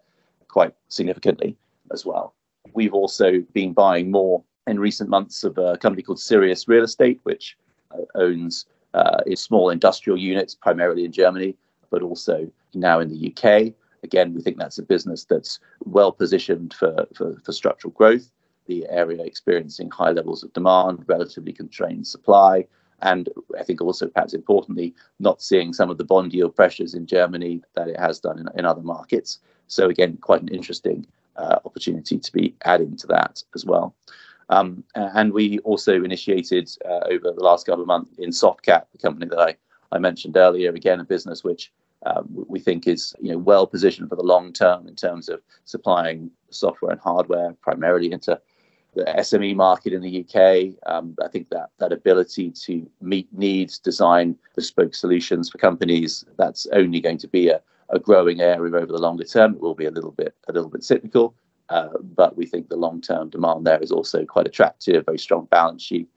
quite 0.49 0.75
significantly 0.89 1.57
as 1.93 2.05
well. 2.07 2.35
We've 2.73 2.95
also 2.95 3.41
been 3.53 3.73
buying 3.73 4.11
more 4.11 4.43
in 4.67 4.79
recent 4.79 5.11
months 5.11 5.45
of 5.45 5.59
a 5.59 5.77
company 5.77 6.03
called 6.03 6.21
Sirius 6.21 6.69
Real 6.69 6.85
Estate, 6.85 7.21
which 7.25 7.57
uh, 7.91 8.05
owns 8.15 8.67
uh, 8.95 9.21
small 9.35 9.71
industrial 9.71 10.19
units 10.19 10.55
primarily 10.55 11.05
in 11.05 11.13
Germany, 11.13 11.57
but 11.91 12.03
also 12.03 12.51
now 12.73 13.01
in 13.01 13.09
the 13.09 13.31
UK. 13.31 13.75
Again, 14.05 14.33
we 14.35 14.43
think 14.43 14.59
that's 14.59 14.79
a 14.79 14.83
business 14.83 15.25
that's 15.25 15.59
well 15.85 16.13
positioned 16.13 16.75
for, 16.75 17.07
for, 17.15 17.37
for 17.45 17.53
structural 17.53 17.93
growth, 17.93 18.31
the 18.67 18.87
area 18.89 19.23
experiencing 19.25 19.91
high 19.91 20.11
levels 20.11 20.43
of 20.43 20.53
demand, 20.53 21.05
relatively 21.07 21.53
constrained 21.53 22.07
supply, 22.07 22.67
and 23.05 23.29
I 23.59 23.63
think 23.63 23.81
also, 23.81 24.09
perhaps 24.09 24.35
importantly, 24.35 24.95
not 25.21 25.43
seeing 25.43 25.73
some 25.73 25.91
of 25.91 25.99
the 25.99 26.05
bond 26.05 26.33
yield 26.33 26.57
pressures 26.57 26.95
in 26.95 27.07
Germany 27.07 27.63
that 27.75 27.87
it 27.87 28.01
has 28.01 28.19
done 28.19 28.39
in, 28.39 28.49
in 28.59 28.65
other 28.65 28.83
markets. 28.83 29.39
So, 29.69 29.89
again, 29.89 30.17
quite 30.17 30.43
an 30.43 30.49
interesting 30.49 31.07
uh, 31.37 31.59
opportunity 31.65 32.19
to 32.19 32.33
be 32.33 32.55
adding 32.65 32.97
to 32.97 33.07
that 33.09 33.43
as 33.55 33.65
well. 33.65 33.95
Um, 34.49 34.85
and 34.95 35.33
we 35.33 35.59
also 35.61 36.03
initiated 36.03 36.71
uh, 36.85 37.01
over 37.11 37.31
the 37.31 37.45
last 37.45 37.67
couple 37.67 37.83
of 37.83 37.87
months 37.87 38.11
in 38.19 38.31
Softcat, 38.31 38.87
the 38.93 38.99
company 38.99 39.27
that 39.27 39.39
I, 39.39 39.57
I 39.93 39.99
mentioned 39.99 40.37
earlier, 40.37 40.71
again, 40.71 41.01
a 41.01 41.05
business 41.05 41.45
which 41.45 41.73
um, 42.07 42.27
we 42.31 42.61
think 42.61 42.87
is 42.87 43.15
you 43.21 43.33
know 43.33 43.39
well 43.39 43.67
positioned 43.67 44.09
for 44.09 44.17
the 44.17 44.23
long 44.23 44.53
term 44.53 44.87
in 44.87 44.95
terms 44.95 45.29
of 45.29 45.41
supplying 45.65 46.31
software 46.51 46.93
and 46.93 47.01
hardware 47.01 47.55
primarily 47.63 48.13
into 48.13 48.39
the 48.95 49.05
SME 49.19 49.57
market 49.57 49.93
in 49.93 50.03
the 50.03 50.21
UK. 50.21 50.75
Um, 50.87 51.17
I 51.23 51.29
think 51.29 51.49
that 51.51 51.71
that 51.79 51.93
ability 51.93 52.51
to 52.51 52.89
meet 53.01 53.29
needs, 53.33 53.79
design 53.79 54.37
bespoke 54.55 54.95
solutions 54.95 55.51
for 55.51 55.59
companies, 55.59 56.25
that's 56.39 56.67
only 56.73 57.01
going 57.01 57.19
to 57.19 57.29
be 57.29 57.49
a, 57.49 57.61
a 57.91 57.99
growing 57.99 58.41
area 58.41 58.75
over 58.75 58.87
the 58.87 58.99
longer 58.99 59.25
term. 59.25 59.55
It 59.55 59.61
will 59.61 59.75
be 59.75 59.87
a 59.87 59.91
little 59.91 60.13
bit 60.13 60.35
a 60.49 60.53
little 60.53 60.71
bit 60.71 60.85
cyclical, 60.85 61.35
uh, 61.69 61.89
but 62.03 62.37
we 62.37 62.47
think 62.47 62.69
the 62.69 62.77
long 62.77 63.01
term 63.01 63.31
demand 63.31 63.67
there 63.67 63.83
is 63.83 63.93
also 63.93 64.25
quite 64.25 64.47
attractive. 64.47 65.05
Very 65.07 65.19
strong 65.19 65.47
balance 65.47 65.83
sheet, 65.83 66.09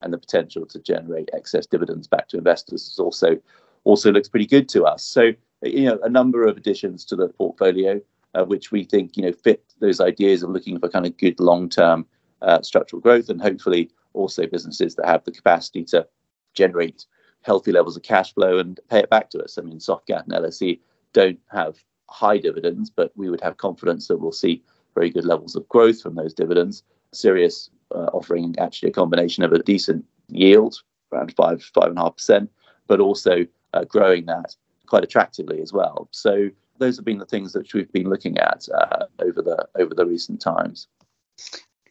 and 0.00 0.12
the 0.12 0.18
potential 0.18 0.66
to 0.66 0.78
generate 0.78 1.30
excess 1.32 1.66
dividends 1.66 2.06
back 2.06 2.28
to 2.28 2.38
investors 2.38 2.88
is 2.88 2.98
also 2.98 3.38
also 3.84 4.10
looks 4.10 4.28
pretty 4.28 4.46
good 4.46 4.68
to 4.70 4.84
us. 4.84 5.04
So 5.04 5.32
you 5.62 5.84
know 5.84 5.98
a 6.02 6.08
number 6.08 6.46
of 6.46 6.56
additions 6.56 7.04
to 7.06 7.16
the 7.16 7.28
portfolio. 7.28 8.00
Uh, 8.34 8.46
which 8.46 8.72
we 8.72 8.82
think 8.82 9.14
you 9.14 9.22
know 9.22 9.32
fit 9.44 9.62
those 9.80 10.00
ideas 10.00 10.42
of 10.42 10.48
looking 10.48 10.78
for 10.78 10.88
kind 10.88 11.04
of 11.04 11.14
good 11.18 11.38
long-term 11.38 12.06
uh, 12.42 12.62
structural 12.62 13.00
growth 13.00 13.28
and 13.28 13.40
hopefully 13.40 13.90
also 14.12 14.46
businesses 14.46 14.94
that 14.96 15.06
have 15.06 15.24
the 15.24 15.32
capacity 15.32 15.84
to 15.84 16.06
generate 16.54 17.06
healthy 17.42 17.72
levels 17.72 17.96
of 17.96 18.02
cash 18.02 18.34
flow 18.34 18.58
and 18.58 18.78
pay 18.88 19.00
it 19.00 19.10
back 19.10 19.30
to 19.30 19.42
us. 19.42 19.58
I 19.58 19.62
mean, 19.62 19.78
Softcat 19.78 20.24
and 20.24 20.32
LSE 20.32 20.78
don't 21.12 21.38
have 21.50 21.76
high 22.08 22.38
dividends, 22.38 22.90
but 22.90 23.12
we 23.16 23.30
would 23.30 23.40
have 23.40 23.56
confidence 23.56 24.08
that 24.08 24.18
we'll 24.18 24.32
see 24.32 24.62
very 24.94 25.10
good 25.10 25.24
levels 25.24 25.56
of 25.56 25.68
growth 25.68 26.00
from 26.00 26.14
those 26.14 26.34
dividends. 26.34 26.82
Sirius 27.12 27.70
uh, 27.94 28.10
offering 28.12 28.54
actually 28.58 28.90
a 28.90 28.92
combination 28.92 29.44
of 29.44 29.52
a 29.52 29.62
decent 29.62 30.04
yield, 30.28 30.82
around 31.12 31.34
five, 31.34 31.62
five 31.62 31.88
and 31.88 31.98
a 31.98 32.02
half 32.02 32.16
percent, 32.16 32.50
but 32.86 33.00
also 33.00 33.46
uh, 33.74 33.84
growing 33.84 34.26
that 34.26 34.54
quite 34.86 35.04
attractively 35.04 35.60
as 35.60 35.72
well. 35.72 36.08
So 36.10 36.50
those 36.78 36.96
have 36.96 37.04
been 37.04 37.18
the 37.18 37.26
things 37.26 37.52
that 37.52 37.72
we've 37.72 37.90
been 37.92 38.08
looking 38.08 38.38
at 38.38 38.66
uh, 38.74 39.06
over 39.20 39.42
the 39.42 39.66
over 39.78 39.94
the 39.94 40.06
recent 40.06 40.40
times. 40.40 40.88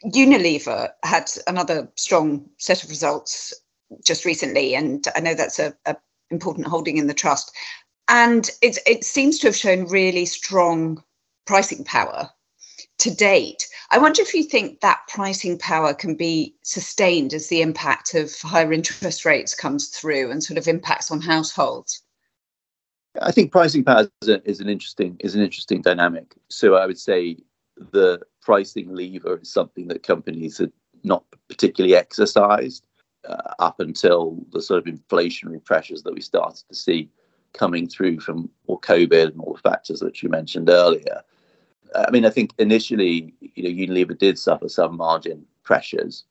Unilever 0.05 0.89
had 1.03 1.29
another 1.47 1.91
strong 1.95 2.49
set 2.57 2.83
of 2.83 2.89
results 2.89 3.53
just 4.05 4.25
recently, 4.25 4.75
and 4.75 5.05
I 5.15 5.19
know 5.19 5.33
that's 5.33 5.59
a, 5.59 5.73
a 5.85 5.95
important 6.31 6.67
holding 6.67 6.97
in 6.97 7.07
the 7.07 7.13
trust. 7.13 7.55
And 8.07 8.49
it, 8.61 8.77
it 8.87 9.03
seems 9.03 9.37
to 9.39 9.47
have 9.47 9.55
shown 9.55 9.85
really 9.85 10.25
strong 10.25 11.03
pricing 11.45 11.83
power 11.83 12.29
to 12.99 13.13
date. 13.13 13.67
I 13.89 13.97
wonder 13.97 14.21
if 14.21 14.33
you 14.33 14.43
think 14.43 14.79
that 14.81 15.01
pricing 15.07 15.57
power 15.57 15.93
can 15.93 16.15
be 16.15 16.55
sustained 16.63 17.33
as 17.33 17.47
the 17.47 17.61
impact 17.61 18.13
of 18.13 18.33
higher 18.41 18.71
interest 18.73 19.25
rates 19.25 19.53
comes 19.53 19.89
through 19.89 20.31
and 20.31 20.43
sort 20.43 20.57
of 20.57 20.67
impacts 20.67 21.11
on 21.11 21.21
households. 21.21 22.01
I 23.21 23.31
think 23.31 23.51
pricing 23.51 23.83
power 23.83 24.07
is, 24.21 24.29
a, 24.29 24.49
is 24.49 24.61
an 24.61 24.69
interesting 24.69 25.17
is 25.19 25.35
an 25.35 25.41
interesting 25.41 25.81
dynamic. 25.81 26.33
So 26.49 26.75
I 26.75 26.85
would 26.85 26.99
say 26.99 27.37
the 27.91 28.21
pricing 28.41 28.93
lever 28.93 29.39
is 29.41 29.51
something 29.51 29.87
that 29.87 30.03
companies 30.03 30.57
had 30.57 30.71
not 31.03 31.23
particularly 31.49 31.95
exercised 31.95 32.87
uh, 33.27 33.53
up 33.59 33.79
until 33.79 34.37
the 34.51 34.61
sort 34.61 34.87
of 34.87 34.93
inflationary 34.93 35.63
pressures 35.63 36.03
that 36.03 36.13
we 36.13 36.21
started 36.21 36.63
to 36.69 36.75
see 36.75 37.09
coming 37.53 37.87
through 37.87 38.19
from 38.19 38.49
all 38.67 38.79
COVID 38.79 39.31
and 39.31 39.41
all 39.41 39.53
the 39.53 39.69
factors 39.69 39.99
that 39.99 40.21
you 40.23 40.29
mentioned 40.29 40.69
earlier. 40.69 41.21
I 41.95 42.09
mean, 42.11 42.25
I 42.25 42.29
think 42.29 42.51
initially, 42.57 43.33
you 43.41 43.63
know, 43.63 43.69
Unilever 43.69 44.17
did 44.17 44.39
suffer 44.39 44.69
some 44.69 44.95
margin 44.95 45.45
pressures, 45.63 46.23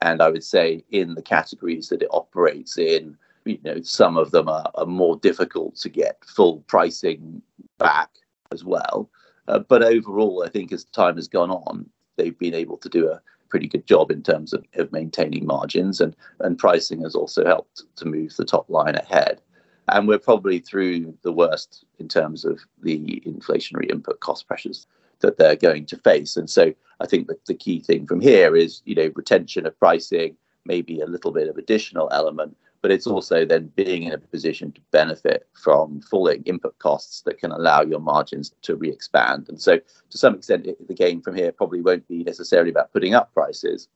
and 0.00 0.22
I 0.22 0.30
would 0.30 0.44
say 0.44 0.84
in 0.90 1.14
the 1.14 1.22
categories 1.22 1.88
that 1.88 2.02
it 2.02 2.08
operates 2.12 2.78
in, 2.78 3.16
you 3.44 3.58
know, 3.64 3.80
some 3.82 4.16
of 4.16 4.30
them 4.30 4.48
are, 4.48 4.70
are 4.76 4.86
more 4.86 5.16
difficult 5.16 5.74
to 5.76 5.88
get 5.88 6.24
full 6.24 6.58
pricing 6.68 7.42
back 7.78 8.10
as 8.52 8.64
well. 8.64 9.10
Uh, 9.48 9.58
but 9.58 9.82
overall, 9.82 10.44
I 10.44 10.48
think 10.48 10.72
as 10.72 10.84
time 10.84 11.16
has 11.16 11.28
gone 11.28 11.50
on, 11.50 11.88
they've 12.16 12.38
been 12.38 12.54
able 12.54 12.76
to 12.78 12.88
do 12.88 13.08
a 13.08 13.20
pretty 13.48 13.66
good 13.66 13.86
job 13.86 14.10
in 14.10 14.22
terms 14.22 14.52
of, 14.52 14.64
of 14.74 14.92
maintaining 14.92 15.44
margins, 15.44 16.00
and, 16.00 16.14
and 16.40 16.58
pricing 16.58 17.02
has 17.02 17.14
also 17.14 17.44
helped 17.44 17.82
to 17.96 18.04
move 18.04 18.36
the 18.36 18.44
top 18.44 18.68
line 18.70 18.94
ahead. 18.94 19.40
And 19.88 20.06
we're 20.06 20.18
probably 20.18 20.60
through 20.60 21.16
the 21.22 21.32
worst 21.32 21.84
in 21.98 22.06
terms 22.06 22.44
of 22.44 22.60
the 22.82 23.22
inflationary 23.26 23.90
input 23.90 24.20
cost 24.20 24.46
pressures 24.46 24.86
that 25.18 25.36
they're 25.36 25.56
going 25.56 25.86
to 25.86 25.96
face. 25.98 26.36
And 26.36 26.48
so 26.48 26.72
I 27.00 27.06
think 27.06 27.26
that 27.26 27.44
the 27.46 27.54
key 27.54 27.80
thing 27.80 28.06
from 28.06 28.20
here 28.20 28.54
is, 28.54 28.82
you 28.84 28.94
know, 28.94 29.10
retention 29.14 29.66
of 29.66 29.78
pricing, 29.78 30.36
maybe 30.64 31.00
a 31.00 31.06
little 31.06 31.32
bit 31.32 31.48
of 31.48 31.56
additional 31.56 32.08
element, 32.12 32.56
but 32.82 32.90
it's 32.90 33.06
also 33.06 33.44
then 33.44 33.70
being 33.76 34.04
in 34.04 34.12
a 34.12 34.18
position 34.18 34.72
to 34.72 34.80
benefit 34.90 35.46
from 35.52 36.00
falling 36.00 36.42
input 36.44 36.78
costs 36.78 37.22
that 37.22 37.38
can 37.38 37.52
allow 37.52 37.82
your 37.82 38.00
margins 38.00 38.54
to 38.62 38.76
re-expand. 38.76 39.48
And 39.48 39.60
so, 39.60 39.78
to 39.78 40.18
some 40.18 40.34
extent, 40.34 40.66
the 40.86 40.94
game 40.94 41.20
from 41.20 41.34
here 41.34 41.52
probably 41.52 41.82
won't 41.82 42.08
be 42.08 42.24
necessarily 42.24 42.70
about 42.70 42.92
putting 42.92 43.14
up 43.14 43.32
prices, 43.34 43.88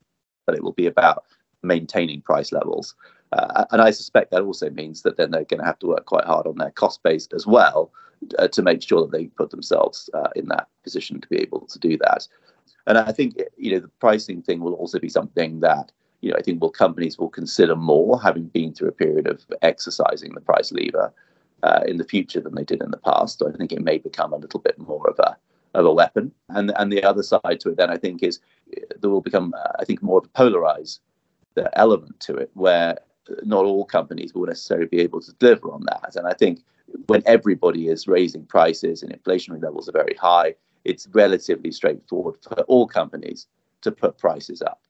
but 0.46 0.54
it 0.54 0.62
will 0.62 0.72
be 0.72 0.86
about 0.86 1.24
maintaining 1.62 2.20
price 2.20 2.52
levels. 2.52 2.94
Uh, 3.32 3.64
and 3.70 3.80
I 3.80 3.90
suspect 3.90 4.30
that 4.30 4.42
also 4.42 4.70
means 4.70 5.02
that 5.02 5.16
then 5.16 5.30
they're 5.30 5.44
going 5.44 5.60
to 5.60 5.66
have 5.66 5.78
to 5.80 5.88
work 5.88 6.06
quite 6.06 6.24
hard 6.24 6.46
on 6.46 6.56
their 6.56 6.70
cost 6.70 7.02
base 7.02 7.26
as 7.34 7.46
well 7.46 7.90
uh, 8.38 8.48
to 8.48 8.62
make 8.62 8.82
sure 8.82 9.00
that 9.00 9.12
they 9.12 9.26
put 9.26 9.50
themselves 9.50 10.08
uh, 10.14 10.28
in 10.36 10.46
that 10.48 10.68
position 10.82 11.20
to 11.20 11.28
be 11.28 11.38
able 11.38 11.66
to 11.66 11.78
do 11.78 11.96
that. 11.98 12.28
And 12.86 12.98
I 12.98 13.12
think 13.12 13.40
you 13.56 13.72
know 13.72 13.80
the 13.80 13.88
pricing 14.00 14.42
thing 14.42 14.60
will 14.60 14.74
also 14.74 14.98
be 14.98 15.08
something 15.08 15.60
that 15.60 15.90
you 16.24 16.30
know, 16.30 16.36
I 16.38 16.42
think 16.42 16.62
will 16.62 16.70
companies 16.70 17.18
will 17.18 17.28
consider 17.28 17.76
more 17.76 18.20
having 18.20 18.44
been 18.44 18.72
through 18.72 18.88
a 18.88 18.92
period 18.92 19.26
of 19.26 19.44
exercising 19.60 20.32
the 20.32 20.40
price 20.40 20.72
lever 20.72 21.12
uh, 21.62 21.80
in 21.86 21.98
the 21.98 22.04
future 22.04 22.40
than 22.40 22.54
they 22.54 22.64
did 22.64 22.82
in 22.82 22.90
the 22.90 22.96
past. 22.96 23.38
So 23.38 23.48
I 23.48 23.52
think 23.52 23.72
it 23.72 23.82
may 23.82 23.98
become 23.98 24.32
a 24.32 24.38
little 24.38 24.60
bit 24.60 24.78
more 24.78 25.06
of 25.08 25.18
a 25.18 25.36
of 25.74 25.84
a 25.84 25.92
weapon. 25.92 26.32
And 26.48 26.72
and 26.78 26.90
the 26.90 27.02
other 27.04 27.22
side 27.22 27.60
to 27.60 27.70
it 27.70 27.76
then 27.76 27.90
I 27.90 27.98
think 27.98 28.22
is 28.22 28.40
there 29.00 29.10
will 29.10 29.20
become 29.20 29.52
uh, 29.54 29.72
I 29.78 29.84
think 29.84 30.02
more 30.02 30.18
of 30.18 30.24
a 30.24 30.28
polarized 30.28 31.00
uh, 31.58 31.68
element 31.74 32.18
to 32.20 32.36
it 32.36 32.50
where 32.54 32.96
not 33.42 33.66
all 33.66 33.84
companies 33.84 34.32
will 34.34 34.46
necessarily 34.46 34.86
be 34.86 35.00
able 35.00 35.20
to 35.20 35.32
deliver 35.34 35.72
on 35.72 35.84
that. 35.86 36.16
And 36.16 36.26
I 36.26 36.32
think 36.32 36.60
when 37.06 37.22
everybody 37.26 37.88
is 37.88 38.08
raising 38.08 38.46
prices 38.46 39.02
and 39.02 39.12
inflationary 39.12 39.62
levels 39.62 39.88
are 39.88 39.92
very 39.92 40.14
high, 40.14 40.54
it's 40.84 41.06
relatively 41.12 41.70
straightforward 41.70 42.36
for 42.42 42.54
all 42.62 42.86
companies 42.86 43.46
to 43.82 43.90
put 43.90 44.16
prices 44.18 44.62
up. 44.62 44.83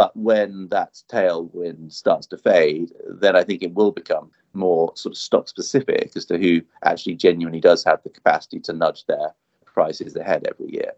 But 0.00 0.16
when 0.16 0.68
that 0.68 0.94
tailwind 1.10 1.92
starts 1.92 2.26
to 2.28 2.38
fade, 2.38 2.94
then 3.06 3.36
I 3.36 3.44
think 3.44 3.62
it 3.62 3.74
will 3.74 3.92
become 3.92 4.30
more 4.54 4.92
sort 4.96 5.12
of 5.12 5.18
stock 5.18 5.46
specific 5.46 6.12
as 6.16 6.24
to 6.24 6.38
who 6.38 6.62
actually 6.86 7.16
genuinely 7.16 7.60
does 7.60 7.84
have 7.84 8.02
the 8.02 8.08
capacity 8.08 8.60
to 8.60 8.72
nudge 8.72 9.04
their 9.04 9.34
prices 9.66 10.16
ahead 10.16 10.46
every 10.48 10.72
year. 10.72 10.92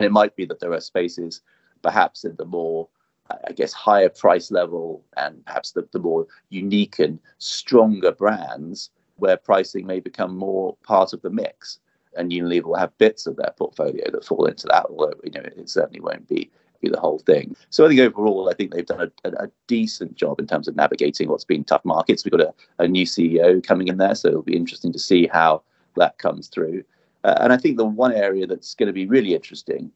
And 0.00 0.06
it 0.06 0.10
might 0.10 0.34
be 0.34 0.46
that 0.46 0.58
there 0.58 0.72
are 0.72 0.80
spaces, 0.80 1.42
perhaps 1.80 2.24
in 2.24 2.34
the 2.34 2.44
more, 2.44 2.88
I 3.30 3.52
guess, 3.52 3.72
higher 3.72 4.08
price 4.08 4.50
level 4.50 5.04
and 5.16 5.46
perhaps 5.46 5.70
the, 5.70 5.86
the 5.92 6.00
more 6.00 6.26
unique 6.48 6.98
and 6.98 7.20
stronger 7.38 8.10
brands 8.10 8.90
where 9.14 9.36
pricing 9.36 9.86
may 9.86 10.00
become 10.00 10.36
more 10.36 10.76
part 10.82 11.12
of 11.12 11.22
the 11.22 11.30
mix. 11.30 11.78
And 12.16 12.32
Unilever 12.32 12.64
will 12.64 12.74
have 12.74 12.98
bits 12.98 13.28
of 13.28 13.36
their 13.36 13.54
portfolio 13.56 14.10
that 14.10 14.24
fall 14.24 14.46
into 14.46 14.66
that, 14.72 14.86
although 14.86 15.14
you 15.22 15.30
know 15.30 15.42
it 15.42 15.70
certainly 15.70 16.00
won't 16.00 16.26
be 16.26 16.50
be 16.84 16.90
the 16.90 17.00
whole 17.00 17.18
thing. 17.20 17.56
So 17.70 17.84
I 17.84 17.88
think 17.88 18.00
overall, 18.00 18.48
I 18.50 18.54
think 18.54 18.72
they've 18.72 18.86
done 18.86 19.10
a, 19.24 19.28
a, 19.28 19.44
a 19.44 19.50
decent 19.66 20.14
job 20.14 20.40
in 20.40 20.46
terms 20.46 20.68
of 20.68 20.76
navigating 20.76 21.28
what's 21.28 21.44
been 21.44 21.64
tough 21.64 21.84
markets. 21.84 22.24
We've 22.24 22.32
got 22.32 22.40
a, 22.40 22.54
a, 22.78 22.88
new 22.88 23.06
CEO 23.06 23.64
coming 23.64 23.88
in 23.88 23.98
there, 23.98 24.14
so 24.14 24.28
it'll 24.28 24.42
be 24.42 24.56
interesting 24.56 24.92
to 24.92 24.98
see 24.98 25.26
how 25.26 25.62
that 25.96 26.18
comes 26.18 26.48
through. 26.48 26.84
Uh, 27.24 27.36
and 27.40 27.52
I 27.52 27.56
think 27.56 27.76
the 27.76 27.84
one 27.84 28.12
area 28.12 28.46
that's 28.46 28.74
going 28.74 28.88
to 28.88 28.92
be 28.92 29.06
really 29.06 29.34
interesting 29.34 29.90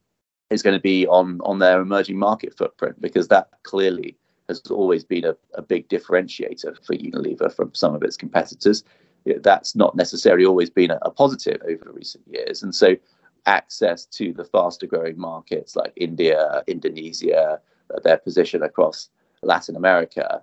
is 0.50 0.62
going 0.62 0.76
to 0.76 0.82
be 0.82 1.06
on 1.06 1.40
on 1.42 1.58
their 1.58 1.80
emerging 1.80 2.18
market 2.18 2.56
footprint 2.56 3.00
because 3.00 3.28
that 3.28 3.50
clearly 3.64 4.16
has 4.48 4.62
always 4.70 5.04
been 5.04 5.24
a, 5.24 5.36
a 5.54 5.62
big 5.62 5.88
differentiator 5.88 6.74
for 6.84 6.94
Unilever 6.94 7.52
from 7.54 7.74
some 7.74 7.94
of 7.94 8.02
its 8.02 8.16
competitors. 8.16 8.82
That's 9.42 9.76
not 9.76 9.94
necessarily 9.94 10.46
always 10.46 10.70
been 10.70 10.90
a, 10.90 10.98
a 11.02 11.10
positive 11.10 11.60
over 11.68 11.92
recent 11.92 12.24
years, 12.26 12.62
and 12.62 12.74
so 12.74 12.96
access 13.48 14.04
to 14.04 14.32
the 14.32 14.44
faster 14.44 14.86
growing 14.86 15.18
markets 15.18 15.74
like 15.74 15.92
India, 15.96 16.62
Indonesia, 16.66 17.60
uh, 17.92 18.00
their 18.04 18.18
position 18.18 18.62
across 18.62 19.08
Latin 19.42 19.74
America, 19.74 20.42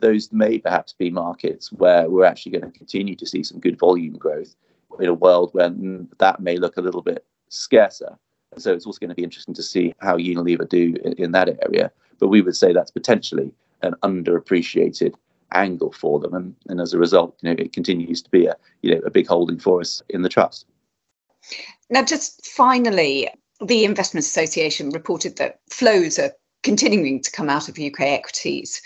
those 0.00 0.32
may 0.32 0.58
perhaps 0.58 0.92
be 0.92 1.10
markets 1.10 1.70
where 1.72 2.08
we're 2.10 2.24
actually 2.24 2.52
going 2.52 2.72
to 2.72 2.78
continue 2.78 3.14
to 3.14 3.26
see 3.26 3.42
some 3.42 3.60
good 3.60 3.78
volume 3.78 4.16
growth 4.16 4.56
in 4.98 5.08
a 5.08 5.14
world 5.14 5.50
when 5.52 6.08
that 6.18 6.40
may 6.40 6.56
look 6.56 6.76
a 6.76 6.80
little 6.80 7.02
bit 7.02 7.24
scarcer. 7.48 8.18
So 8.56 8.72
it's 8.72 8.86
also 8.86 8.98
going 8.98 9.10
to 9.10 9.14
be 9.14 9.22
interesting 9.22 9.54
to 9.54 9.62
see 9.62 9.94
how 9.98 10.16
Unilever 10.16 10.68
do 10.68 10.96
in, 11.04 11.12
in 11.12 11.32
that 11.32 11.50
area. 11.62 11.92
But 12.18 12.28
we 12.28 12.40
would 12.40 12.56
say 12.56 12.72
that's 12.72 12.90
potentially 12.90 13.52
an 13.82 13.94
underappreciated 14.02 15.14
angle 15.52 15.92
for 15.92 16.18
them, 16.18 16.34
and, 16.34 16.54
and 16.68 16.80
as 16.80 16.92
a 16.92 16.98
result, 16.98 17.36
you 17.40 17.48
know, 17.48 17.56
it 17.58 17.72
continues 17.72 18.20
to 18.22 18.30
be 18.30 18.46
a 18.46 18.56
you 18.82 18.94
know 18.94 19.00
a 19.06 19.10
big 19.10 19.26
holding 19.26 19.58
for 19.58 19.80
us 19.80 20.02
in 20.08 20.22
the 20.22 20.28
trust. 20.28 20.66
Now, 21.90 22.04
just 22.04 22.46
finally, 22.46 23.28
the 23.64 23.84
Investment 23.84 24.24
Association 24.24 24.90
reported 24.90 25.36
that 25.36 25.60
flows 25.70 26.18
are 26.18 26.32
continuing 26.62 27.22
to 27.22 27.30
come 27.30 27.48
out 27.48 27.68
of 27.68 27.78
UK 27.78 28.00
equities. 28.00 28.82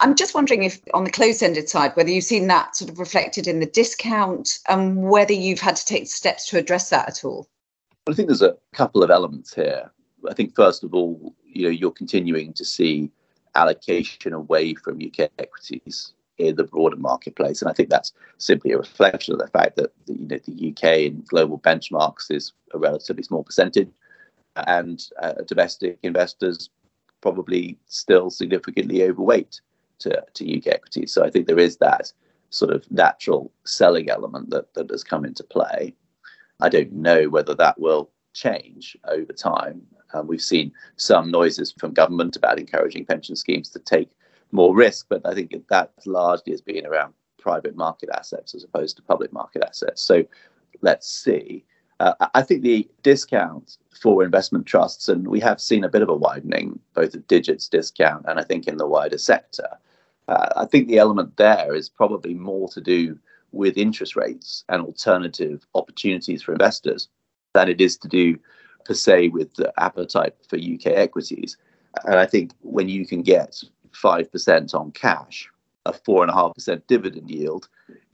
I'm 0.00 0.14
just 0.14 0.34
wondering 0.34 0.62
if, 0.62 0.80
on 0.94 1.04
the 1.04 1.10
closed 1.10 1.42
ended 1.42 1.68
side, 1.68 1.92
whether 1.94 2.10
you've 2.10 2.24
seen 2.24 2.46
that 2.46 2.76
sort 2.76 2.90
of 2.90 3.00
reflected 3.00 3.48
in 3.48 3.58
the 3.58 3.66
discount 3.66 4.58
and 4.68 5.08
whether 5.08 5.32
you've 5.32 5.60
had 5.60 5.76
to 5.76 5.84
take 5.84 6.06
steps 6.06 6.46
to 6.50 6.58
address 6.58 6.90
that 6.90 7.08
at 7.08 7.24
all. 7.24 7.48
Well, 8.06 8.12
I 8.12 8.16
think 8.16 8.28
there's 8.28 8.42
a 8.42 8.56
couple 8.72 9.02
of 9.02 9.10
elements 9.10 9.52
here. 9.52 9.90
I 10.28 10.34
think, 10.34 10.54
first 10.54 10.84
of 10.84 10.94
all, 10.94 11.34
you 11.44 11.64
know, 11.64 11.70
you're 11.70 11.90
continuing 11.90 12.52
to 12.54 12.64
see 12.64 13.10
allocation 13.56 14.32
away 14.32 14.74
from 14.74 15.02
UK 15.02 15.30
equities 15.38 16.12
in 16.38 16.56
the 16.56 16.64
broader 16.64 16.96
marketplace. 16.96 17.60
And 17.60 17.70
I 17.70 17.74
think 17.74 17.90
that's 17.90 18.12
simply 18.38 18.72
a 18.72 18.78
reflection 18.78 19.34
of 19.34 19.40
the 19.40 19.48
fact 19.48 19.76
that 19.76 19.92
the, 20.06 20.14
you 20.14 20.26
know, 20.26 20.38
the 20.38 20.70
UK 20.70 20.98
in 21.00 21.24
global 21.28 21.58
benchmarks 21.58 22.30
is 22.30 22.52
a 22.72 22.78
relatively 22.78 23.22
small 23.22 23.44
percentage, 23.44 23.88
and 24.66 25.04
uh, 25.20 25.34
domestic 25.46 25.98
investors 26.02 26.70
probably 27.20 27.76
still 27.86 28.30
significantly 28.30 29.02
overweight 29.02 29.60
to, 29.98 30.24
to 30.34 30.58
UK 30.58 30.68
equities. 30.68 31.12
So 31.12 31.24
I 31.24 31.30
think 31.30 31.46
there 31.46 31.58
is 31.58 31.76
that 31.78 32.12
sort 32.50 32.72
of 32.72 32.90
natural 32.90 33.52
selling 33.64 34.08
element 34.08 34.50
that, 34.50 34.72
that 34.74 34.90
has 34.90 35.04
come 35.04 35.24
into 35.24 35.44
play. 35.44 35.94
I 36.60 36.68
don't 36.68 36.92
know 36.92 37.28
whether 37.28 37.54
that 37.56 37.78
will 37.78 38.10
change 38.32 38.96
over 39.04 39.32
time. 39.32 39.82
Um, 40.14 40.26
we've 40.26 40.40
seen 40.40 40.72
some 40.96 41.30
noises 41.30 41.74
from 41.78 41.92
government 41.92 42.36
about 42.36 42.58
encouraging 42.58 43.04
pension 43.04 43.36
schemes 43.36 43.68
to 43.70 43.78
take 43.78 44.10
more 44.52 44.74
risk, 44.74 45.06
but 45.08 45.22
I 45.24 45.34
think 45.34 45.54
that 45.68 45.92
largely 46.06 46.52
has 46.52 46.60
been 46.60 46.86
around 46.86 47.14
private 47.38 47.76
market 47.76 48.08
assets 48.12 48.54
as 48.54 48.64
opposed 48.64 48.96
to 48.96 49.02
public 49.02 49.32
market 49.32 49.62
assets. 49.64 50.02
So 50.02 50.24
let's 50.82 51.08
see. 51.08 51.64
Uh, 52.00 52.14
I 52.34 52.42
think 52.42 52.62
the 52.62 52.88
discount 53.02 53.78
for 54.00 54.22
investment 54.22 54.66
trusts, 54.66 55.08
and 55.08 55.26
we 55.26 55.40
have 55.40 55.60
seen 55.60 55.84
a 55.84 55.88
bit 55.88 56.02
of 56.02 56.08
a 56.08 56.14
widening, 56.14 56.78
both 56.94 57.14
of 57.14 57.26
Digit's 57.26 57.68
discount 57.68 58.24
and 58.28 58.38
I 58.38 58.44
think 58.44 58.68
in 58.68 58.76
the 58.76 58.86
wider 58.86 59.18
sector. 59.18 59.68
Uh, 60.28 60.48
I 60.56 60.66
think 60.66 60.86
the 60.86 60.98
element 60.98 61.36
there 61.36 61.74
is 61.74 61.88
probably 61.88 62.34
more 62.34 62.68
to 62.68 62.80
do 62.80 63.18
with 63.50 63.78
interest 63.78 64.14
rates 64.14 64.64
and 64.68 64.82
alternative 64.82 65.66
opportunities 65.74 66.42
for 66.42 66.52
investors 66.52 67.08
than 67.54 67.68
it 67.68 67.80
is 67.80 67.96
to 67.96 68.08
do 68.08 68.38
per 68.84 68.94
se 68.94 69.28
with 69.28 69.54
the 69.54 69.72
appetite 69.82 70.34
for 70.48 70.56
UK 70.56 70.86
equities. 70.86 71.56
And 72.04 72.16
I 72.16 72.26
think 72.26 72.52
when 72.60 72.88
you 72.88 73.06
can 73.06 73.22
get 73.22 73.62
5% 73.92 74.74
on 74.74 74.90
cash, 74.92 75.48
a 75.86 75.92
4.5% 75.92 76.82
dividend 76.86 77.30
yield 77.30 77.68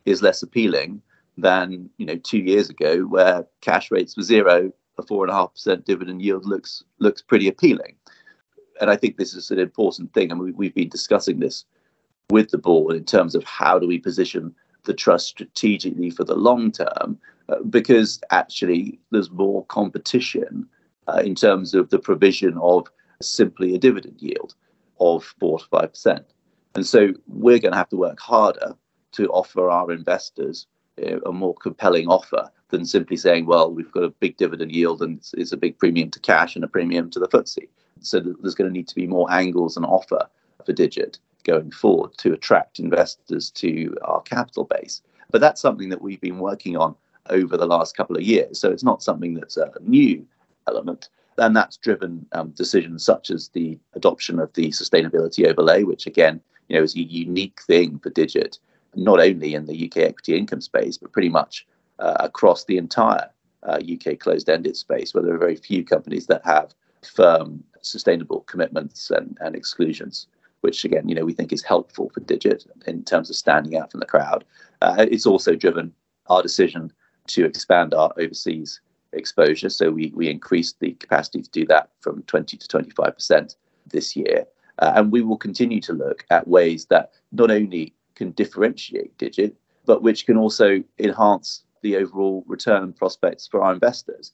is 0.04 0.22
less 0.22 0.42
appealing 0.42 1.02
than 1.36 1.90
you 1.96 2.06
know 2.06 2.16
two 2.16 2.38
years 2.38 2.70
ago 2.70 3.00
where 3.02 3.44
cash 3.60 3.90
rates 3.90 4.16
were 4.16 4.22
zero 4.22 4.72
a 4.98 5.02
4.5% 5.02 5.84
dividend 5.84 6.22
yield 6.22 6.46
looks 6.46 6.84
looks 6.98 7.20
pretty 7.20 7.48
appealing. 7.48 7.96
And 8.80 8.90
i 8.90 8.96
think 8.96 9.16
this 9.16 9.34
is 9.34 9.50
an 9.50 9.58
important 9.58 10.12
thing 10.12 10.30
and 10.30 10.40
mean, 10.40 10.54
we've 10.56 10.74
been 10.74 10.88
discussing 10.88 11.40
this 11.40 11.64
with 12.30 12.50
the 12.50 12.58
board 12.58 12.96
in 12.96 13.04
terms 13.04 13.34
of 13.34 13.44
how 13.44 13.78
do 13.78 13.86
we 13.86 13.98
position 13.98 14.54
the 14.84 14.94
trust 14.94 15.28
strategically 15.28 16.10
for 16.10 16.24
the 16.24 16.34
long 16.34 16.70
term 16.70 17.18
uh, 17.48 17.62
because 17.68 18.20
actually 18.30 18.98
there's 19.10 19.30
more 19.30 19.64
competition 19.66 20.66
uh, 21.08 21.22
in 21.24 21.34
terms 21.34 21.74
of 21.74 21.90
the 21.90 21.98
provision 21.98 22.56
of 22.58 22.86
simply 23.20 23.74
a 23.74 23.78
dividend 23.78 24.20
yield 24.20 24.54
of 25.04 25.24
4 25.40 25.58
to 25.60 25.64
5%. 25.66 26.24
And 26.74 26.86
so 26.86 27.12
we're 27.28 27.58
going 27.58 27.72
to 27.72 27.78
have 27.78 27.88
to 27.90 27.96
work 27.96 28.20
harder 28.20 28.74
to 29.12 29.28
offer 29.28 29.70
our 29.70 29.92
investors 29.92 30.66
uh, 31.02 31.20
a 31.20 31.32
more 31.32 31.54
compelling 31.54 32.08
offer 32.08 32.50
than 32.70 32.84
simply 32.84 33.16
saying, 33.16 33.46
well, 33.46 33.70
we've 33.70 33.92
got 33.92 34.02
a 34.02 34.10
big 34.10 34.36
dividend 34.36 34.72
yield 34.72 35.02
and 35.02 35.18
it's, 35.18 35.34
it's 35.34 35.52
a 35.52 35.56
big 35.56 35.78
premium 35.78 36.10
to 36.10 36.20
cash 36.20 36.56
and 36.56 36.64
a 36.64 36.68
premium 36.68 37.10
to 37.10 37.20
the 37.20 37.28
FTSE. 37.28 37.68
So 38.00 38.20
there's 38.20 38.54
going 38.54 38.68
to 38.68 38.72
need 38.72 38.88
to 38.88 38.94
be 38.94 39.06
more 39.06 39.30
angles 39.30 39.76
and 39.76 39.86
offer 39.86 40.28
for 40.64 40.72
Digit 40.72 41.18
going 41.44 41.70
forward 41.70 42.16
to 42.18 42.32
attract 42.32 42.78
investors 42.78 43.50
to 43.50 43.96
our 44.02 44.22
capital 44.22 44.64
base. 44.64 45.02
But 45.30 45.40
that's 45.40 45.60
something 45.60 45.90
that 45.90 46.02
we've 46.02 46.20
been 46.20 46.38
working 46.38 46.76
on 46.76 46.96
over 47.30 47.56
the 47.56 47.66
last 47.66 47.96
couple 47.96 48.16
of 48.16 48.22
years. 48.22 48.58
So 48.58 48.70
it's 48.70 48.84
not 48.84 49.02
something 49.02 49.34
that's 49.34 49.56
a 49.56 49.70
new 49.80 50.26
element. 50.66 51.08
And 51.38 51.56
that's 51.56 51.76
driven 51.76 52.26
um, 52.32 52.50
decisions 52.50 53.04
such 53.04 53.30
as 53.30 53.48
the 53.48 53.78
adoption 53.94 54.38
of 54.38 54.52
the 54.54 54.68
sustainability 54.68 55.46
overlay, 55.46 55.82
which 55.82 56.06
again, 56.06 56.40
you 56.68 56.76
know, 56.76 56.82
is 56.82 56.94
a 56.94 57.00
unique 57.00 57.60
thing 57.62 57.98
for 57.98 58.10
Digit, 58.10 58.58
not 58.94 59.20
only 59.20 59.54
in 59.54 59.66
the 59.66 59.86
UK 59.86 59.98
equity 59.98 60.36
income 60.36 60.60
space, 60.60 60.96
but 60.96 61.12
pretty 61.12 61.28
much 61.28 61.66
uh, 61.98 62.16
across 62.20 62.64
the 62.64 62.76
entire 62.76 63.28
uh, 63.64 63.80
UK 63.80 64.18
closed-ended 64.18 64.76
space, 64.76 65.12
where 65.12 65.22
there 65.22 65.34
are 65.34 65.38
very 65.38 65.56
few 65.56 65.84
companies 65.84 66.26
that 66.26 66.44
have 66.44 66.74
firm 67.02 67.64
sustainable 67.82 68.40
commitments 68.42 69.10
and, 69.10 69.36
and 69.40 69.54
exclusions 69.54 70.26
which 70.64 70.82
again, 70.82 71.06
you 71.06 71.14
know, 71.14 71.26
we 71.26 71.34
think 71.34 71.52
is 71.52 71.62
helpful 71.62 72.10
for 72.14 72.20
Digit 72.20 72.64
in 72.86 73.04
terms 73.04 73.28
of 73.28 73.36
standing 73.36 73.76
out 73.76 73.90
from 73.90 74.00
the 74.00 74.06
crowd. 74.06 74.46
Uh, 74.80 75.04
it's 75.10 75.26
also 75.26 75.54
driven 75.54 75.92
our 76.28 76.40
decision 76.40 76.90
to 77.26 77.44
expand 77.44 77.92
our 77.92 78.10
overseas 78.18 78.80
exposure. 79.14 79.68
So 79.68 79.90
we, 79.90 80.12
we 80.14 80.28
increased 80.28 80.80
the 80.80 80.92
capacity 80.92 81.42
to 81.42 81.50
do 81.50 81.66
that 81.66 81.90
from 82.00 82.22
20 82.24 82.56
to 82.56 82.68
25% 82.68 83.56
this 83.86 84.16
year. 84.16 84.46
Uh, 84.78 84.92
and 84.96 85.12
we 85.12 85.22
will 85.22 85.36
continue 85.36 85.80
to 85.80 85.92
look 85.92 86.24
at 86.30 86.48
ways 86.48 86.86
that 86.86 87.12
not 87.32 87.50
only 87.50 87.94
can 88.14 88.32
differentiate 88.32 89.16
Digit, 89.18 89.56
but 89.86 90.02
which 90.02 90.26
can 90.26 90.36
also 90.36 90.82
enhance 90.98 91.64
the 91.82 91.96
overall 91.96 92.44
return 92.46 92.92
prospects 92.92 93.46
for 93.46 93.62
our 93.62 93.72
investors 93.72 94.32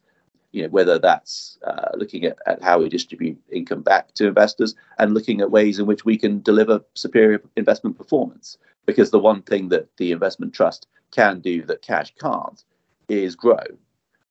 you 0.53 0.63
know, 0.63 0.69
whether 0.69 0.99
that's 0.99 1.59
uh, 1.67 1.91
looking 1.95 2.25
at, 2.25 2.39
at 2.47 2.63
how 2.63 2.79
we 2.79 2.89
distribute 2.89 3.39
income 3.51 3.83
back 3.83 4.13
to 4.15 4.27
investors 4.27 4.75
and 4.99 5.15
looking 5.15 5.41
at 5.41 5.51
ways 5.51 5.79
in 5.79 5.87
which 5.87 6.05
we 6.05 6.17
can 6.17 6.43
deliver 6.43 6.81
superior 6.95 7.41
investment 7.57 7.97
performance. 7.97 8.59
Because 8.87 9.11
the 9.11 9.19
one 9.19 9.43
thing 9.43 9.69
that 9.69 9.89
the 9.99 10.11
investment 10.11 10.53
trust 10.53 10.89
can 11.13 11.41
do 11.41 11.63
that 11.65 11.83
cash 11.83 12.13
can't 12.21 12.65
is 13.09 13.37
grow. 13.37 13.63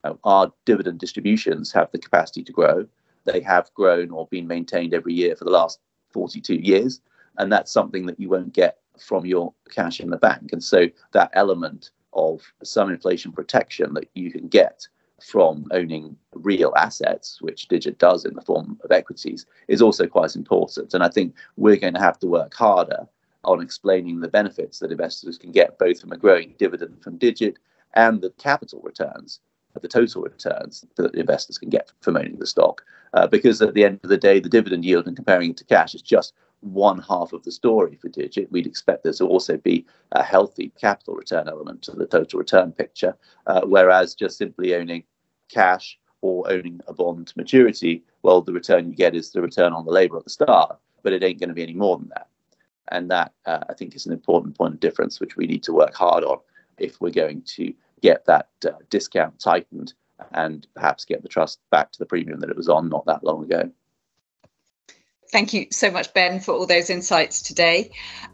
Uh, 0.04 0.14
our 0.24 0.52
dividend 0.66 1.00
distributions 1.00 1.72
have 1.72 1.92
the 1.92 2.00
capacity 2.00 2.44
to 2.44 2.52
grow. 2.52 2.86
They 3.26 3.42
have 3.42 3.74
grown 3.74 4.12
or 4.12 4.28
been 4.28 4.48
maintained 4.48 4.94
every 4.94 5.14
year 5.14 5.36
for 5.36 5.46
the 5.46 5.52
last 5.52 5.80
42 6.12 6.56
years. 6.56 7.02
And 7.38 7.52
that's 7.52 7.72
something 7.72 8.06
that 8.06 8.20
you 8.20 8.30
won't 8.30 8.54
get 8.54 8.80
from 8.98 9.26
your 9.26 9.54
cash 9.70 10.00
in 10.00 10.10
the 10.10 10.18
bank. 10.18 10.52
And 10.52 10.64
so 10.64 10.88
that 11.14 11.32
element 11.34 11.92
of 12.14 12.42
some 12.64 12.90
inflation 12.90 13.32
protection 13.32 13.94
that 13.94 14.10
you 14.14 14.32
can 14.32 14.48
get 14.48 14.88
from 15.22 15.66
owning 15.72 16.16
real 16.34 16.74
assets, 16.78 17.42
which 17.42 17.68
Digit 17.68 17.98
does 17.98 18.26
in 18.26 18.34
the 18.34 18.42
form 18.42 18.80
of 18.84 18.92
equities, 18.92 19.46
is 19.68 19.82
also 19.82 20.08
quite 20.08 20.36
important. 20.36 20.94
And 20.94 21.04
I 21.04 21.10
think 21.10 21.36
we're 21.58 21.76
going 21.76 21.94
to 21.94 22.00
have 22.00 22.20
to 22.20 22.28
work 22.28 22.54
harder 22.54 23.08
on 23.44 23.62
explaining 23.62 24.20
the 24.20 24.28
benefits 24.28 24.80
that 24.80 24.92
investors 24.92 25.38
can 25.38 25.52
get 25.52 25.78
both 25.80 26.02
from 26.02 26.12
a 26.12 26.18
growing 26.18 26.56
dividend 26.58 27.02
from 27.02 27.18
Digit 27.18 27.58
and 27.96 28.22
the 28.22 28.32
capital 28.32 28.82
returns, 28.84 29.40
the 29.82 29.88
total 29.88 30.24
returns 30.24 30.86
that 30.96 31.16
investors 31.16 31.58
can 31.58 31.70
get 31.70 31.92
from 32.02 32.18
owning 32.18 32.38
the 32.38 32.48
stock. 32.48 32.84
Uh, 33.14 33.28
because 33.28 33.62
at 33.62 33.74
the 33.74 33.84
end 33.84 34.00
of 34.04 34.10
the 34.10 34.18
day, 34.18 34.40
the 34.40 34.50
dividend 34.50 34.86
yield 34.86 35.08
and 35.08 35.16
comparing 35.16 35.52
it 35.52 35.58
to 35.58 35.64
cash 35.64 35.96
is 35.96 36.02
just 36.02 36.34
one 36.62 37.00
half 37.00 37.34
of 37.34 37.44
the 37.44 37.52
story 37.52 37.98
for 38.02 38.10
Digit. 38.10 38.52
We'd 38.52 38.68
expect 38.68 39.04
there 39.04 39.14
to 39.14 39.26
also 39.26 39.58
be 39.58 39.86
a 40.12 40.24
healthy 40.24 40.72
capital 40.80 41.16
return 41.16 41.48
element 41.48 41.82
to 41.84 41.92
the 41.92 42.06
total 42.06 42.40
return 42.40 42.72
picture, 42.72 43.16
uh, 43.48 43.62
whereas 43.64 44.14
just 44.14 44.38
simply 44.38 44.76
owning 44.76 45.04
cash 45.50 45.98
or 46.22 46.50
owning 46.52 46.82
a 46.88 46.94
bond 46.94 47.34
maturity, 47.36 48.04
well, 48.24 48.42
the 48.42 48.54
return 48.54 48.90
you 48.90 48.96
get 48.96 49.16
is 49.16 49.32
the 49.32 49.42
return 49.42 49.74
on 49.74 49.86
the 49.86 49.92
labor 49.92 50.18
at 50.18 50.24
the 50.24 50.30
start, 50.30 50.78
but 51.02 51.14
it 51.14 51.24
ain't 51.24 51.40
going 51.40 51.50
to 51.50 51.56
be 51.56 51.64
any 51.64 51.74
more 51.74 51.98
than 51.98 52.10
that. 52.10 52.28
And 52.92 53.10
that, 53.12 53.34
uh, 53.46 53.64
I 53.70 53.74
think, 53.74 53.96
is 53.96 54.06
an 54.06 54.14
important 54.14 54.58
point 54.58 54.74
of 54.74 54.80
difference, 54.80 55.20
which 55.20 55.38
we 55.38 55.48
need 55.48 55.64
to 55.64 55.74
work 55.74 55.94
hard 55.94 56.24
on 56.24 56.40
if 56.78 57.00
we're 57.00 57.12
going 57.12 57.42
to 57.44 57.74
get 58.02 58.26
that 58.26 58.50
uh, 58.66 58.72
discount 58.90 59.40
tightened 59.40 59.94
and 60.32 60.68
perhaps 60.74 61.06
get 61.06 61.24
the 61.24 61.30
trust 61.30 61.60
back 61.72 61.92
to 61.92 62.00
the 62.00 62.06
premium 62.06 62.40
that 62.40 62.50
it 62.50 62.58
was 62.58 62.70
on 62.70 62.90
not 62.90 63.06
that 63.06 63.24
long 63.24 63.44
ago. 63.44 63.70
Thank 65.32 65.54
you 65.54 65.68
so 65.70 65.92
much, 65.92 66.12
Ben, 66.14 66.40
for 66.40 66.56
all 66.56 66.66
those 66.66 66.90
insights 66.90 67.44
today. 67.44 67.92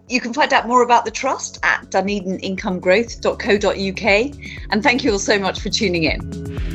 You 0.08 0.21
can 0.21 0.34
find 0.34 0.54
out 0.54 0.65
more 0.65 0.82
about 0.82 1.04
the 1.04 1.12
Trust 1.12 1.60
at 1.63 1.82
dunedinincomegrowth.co.uk. 1.89 4.71
And 4.71 4.82
thank 4.82 5.04
you 5.04 5.12
all 5.12 5.19
so 5.19 5.38
much 5.38 5.60
for 5.60 5.69
tuning 5.69 6.06
in. 6.06 6.74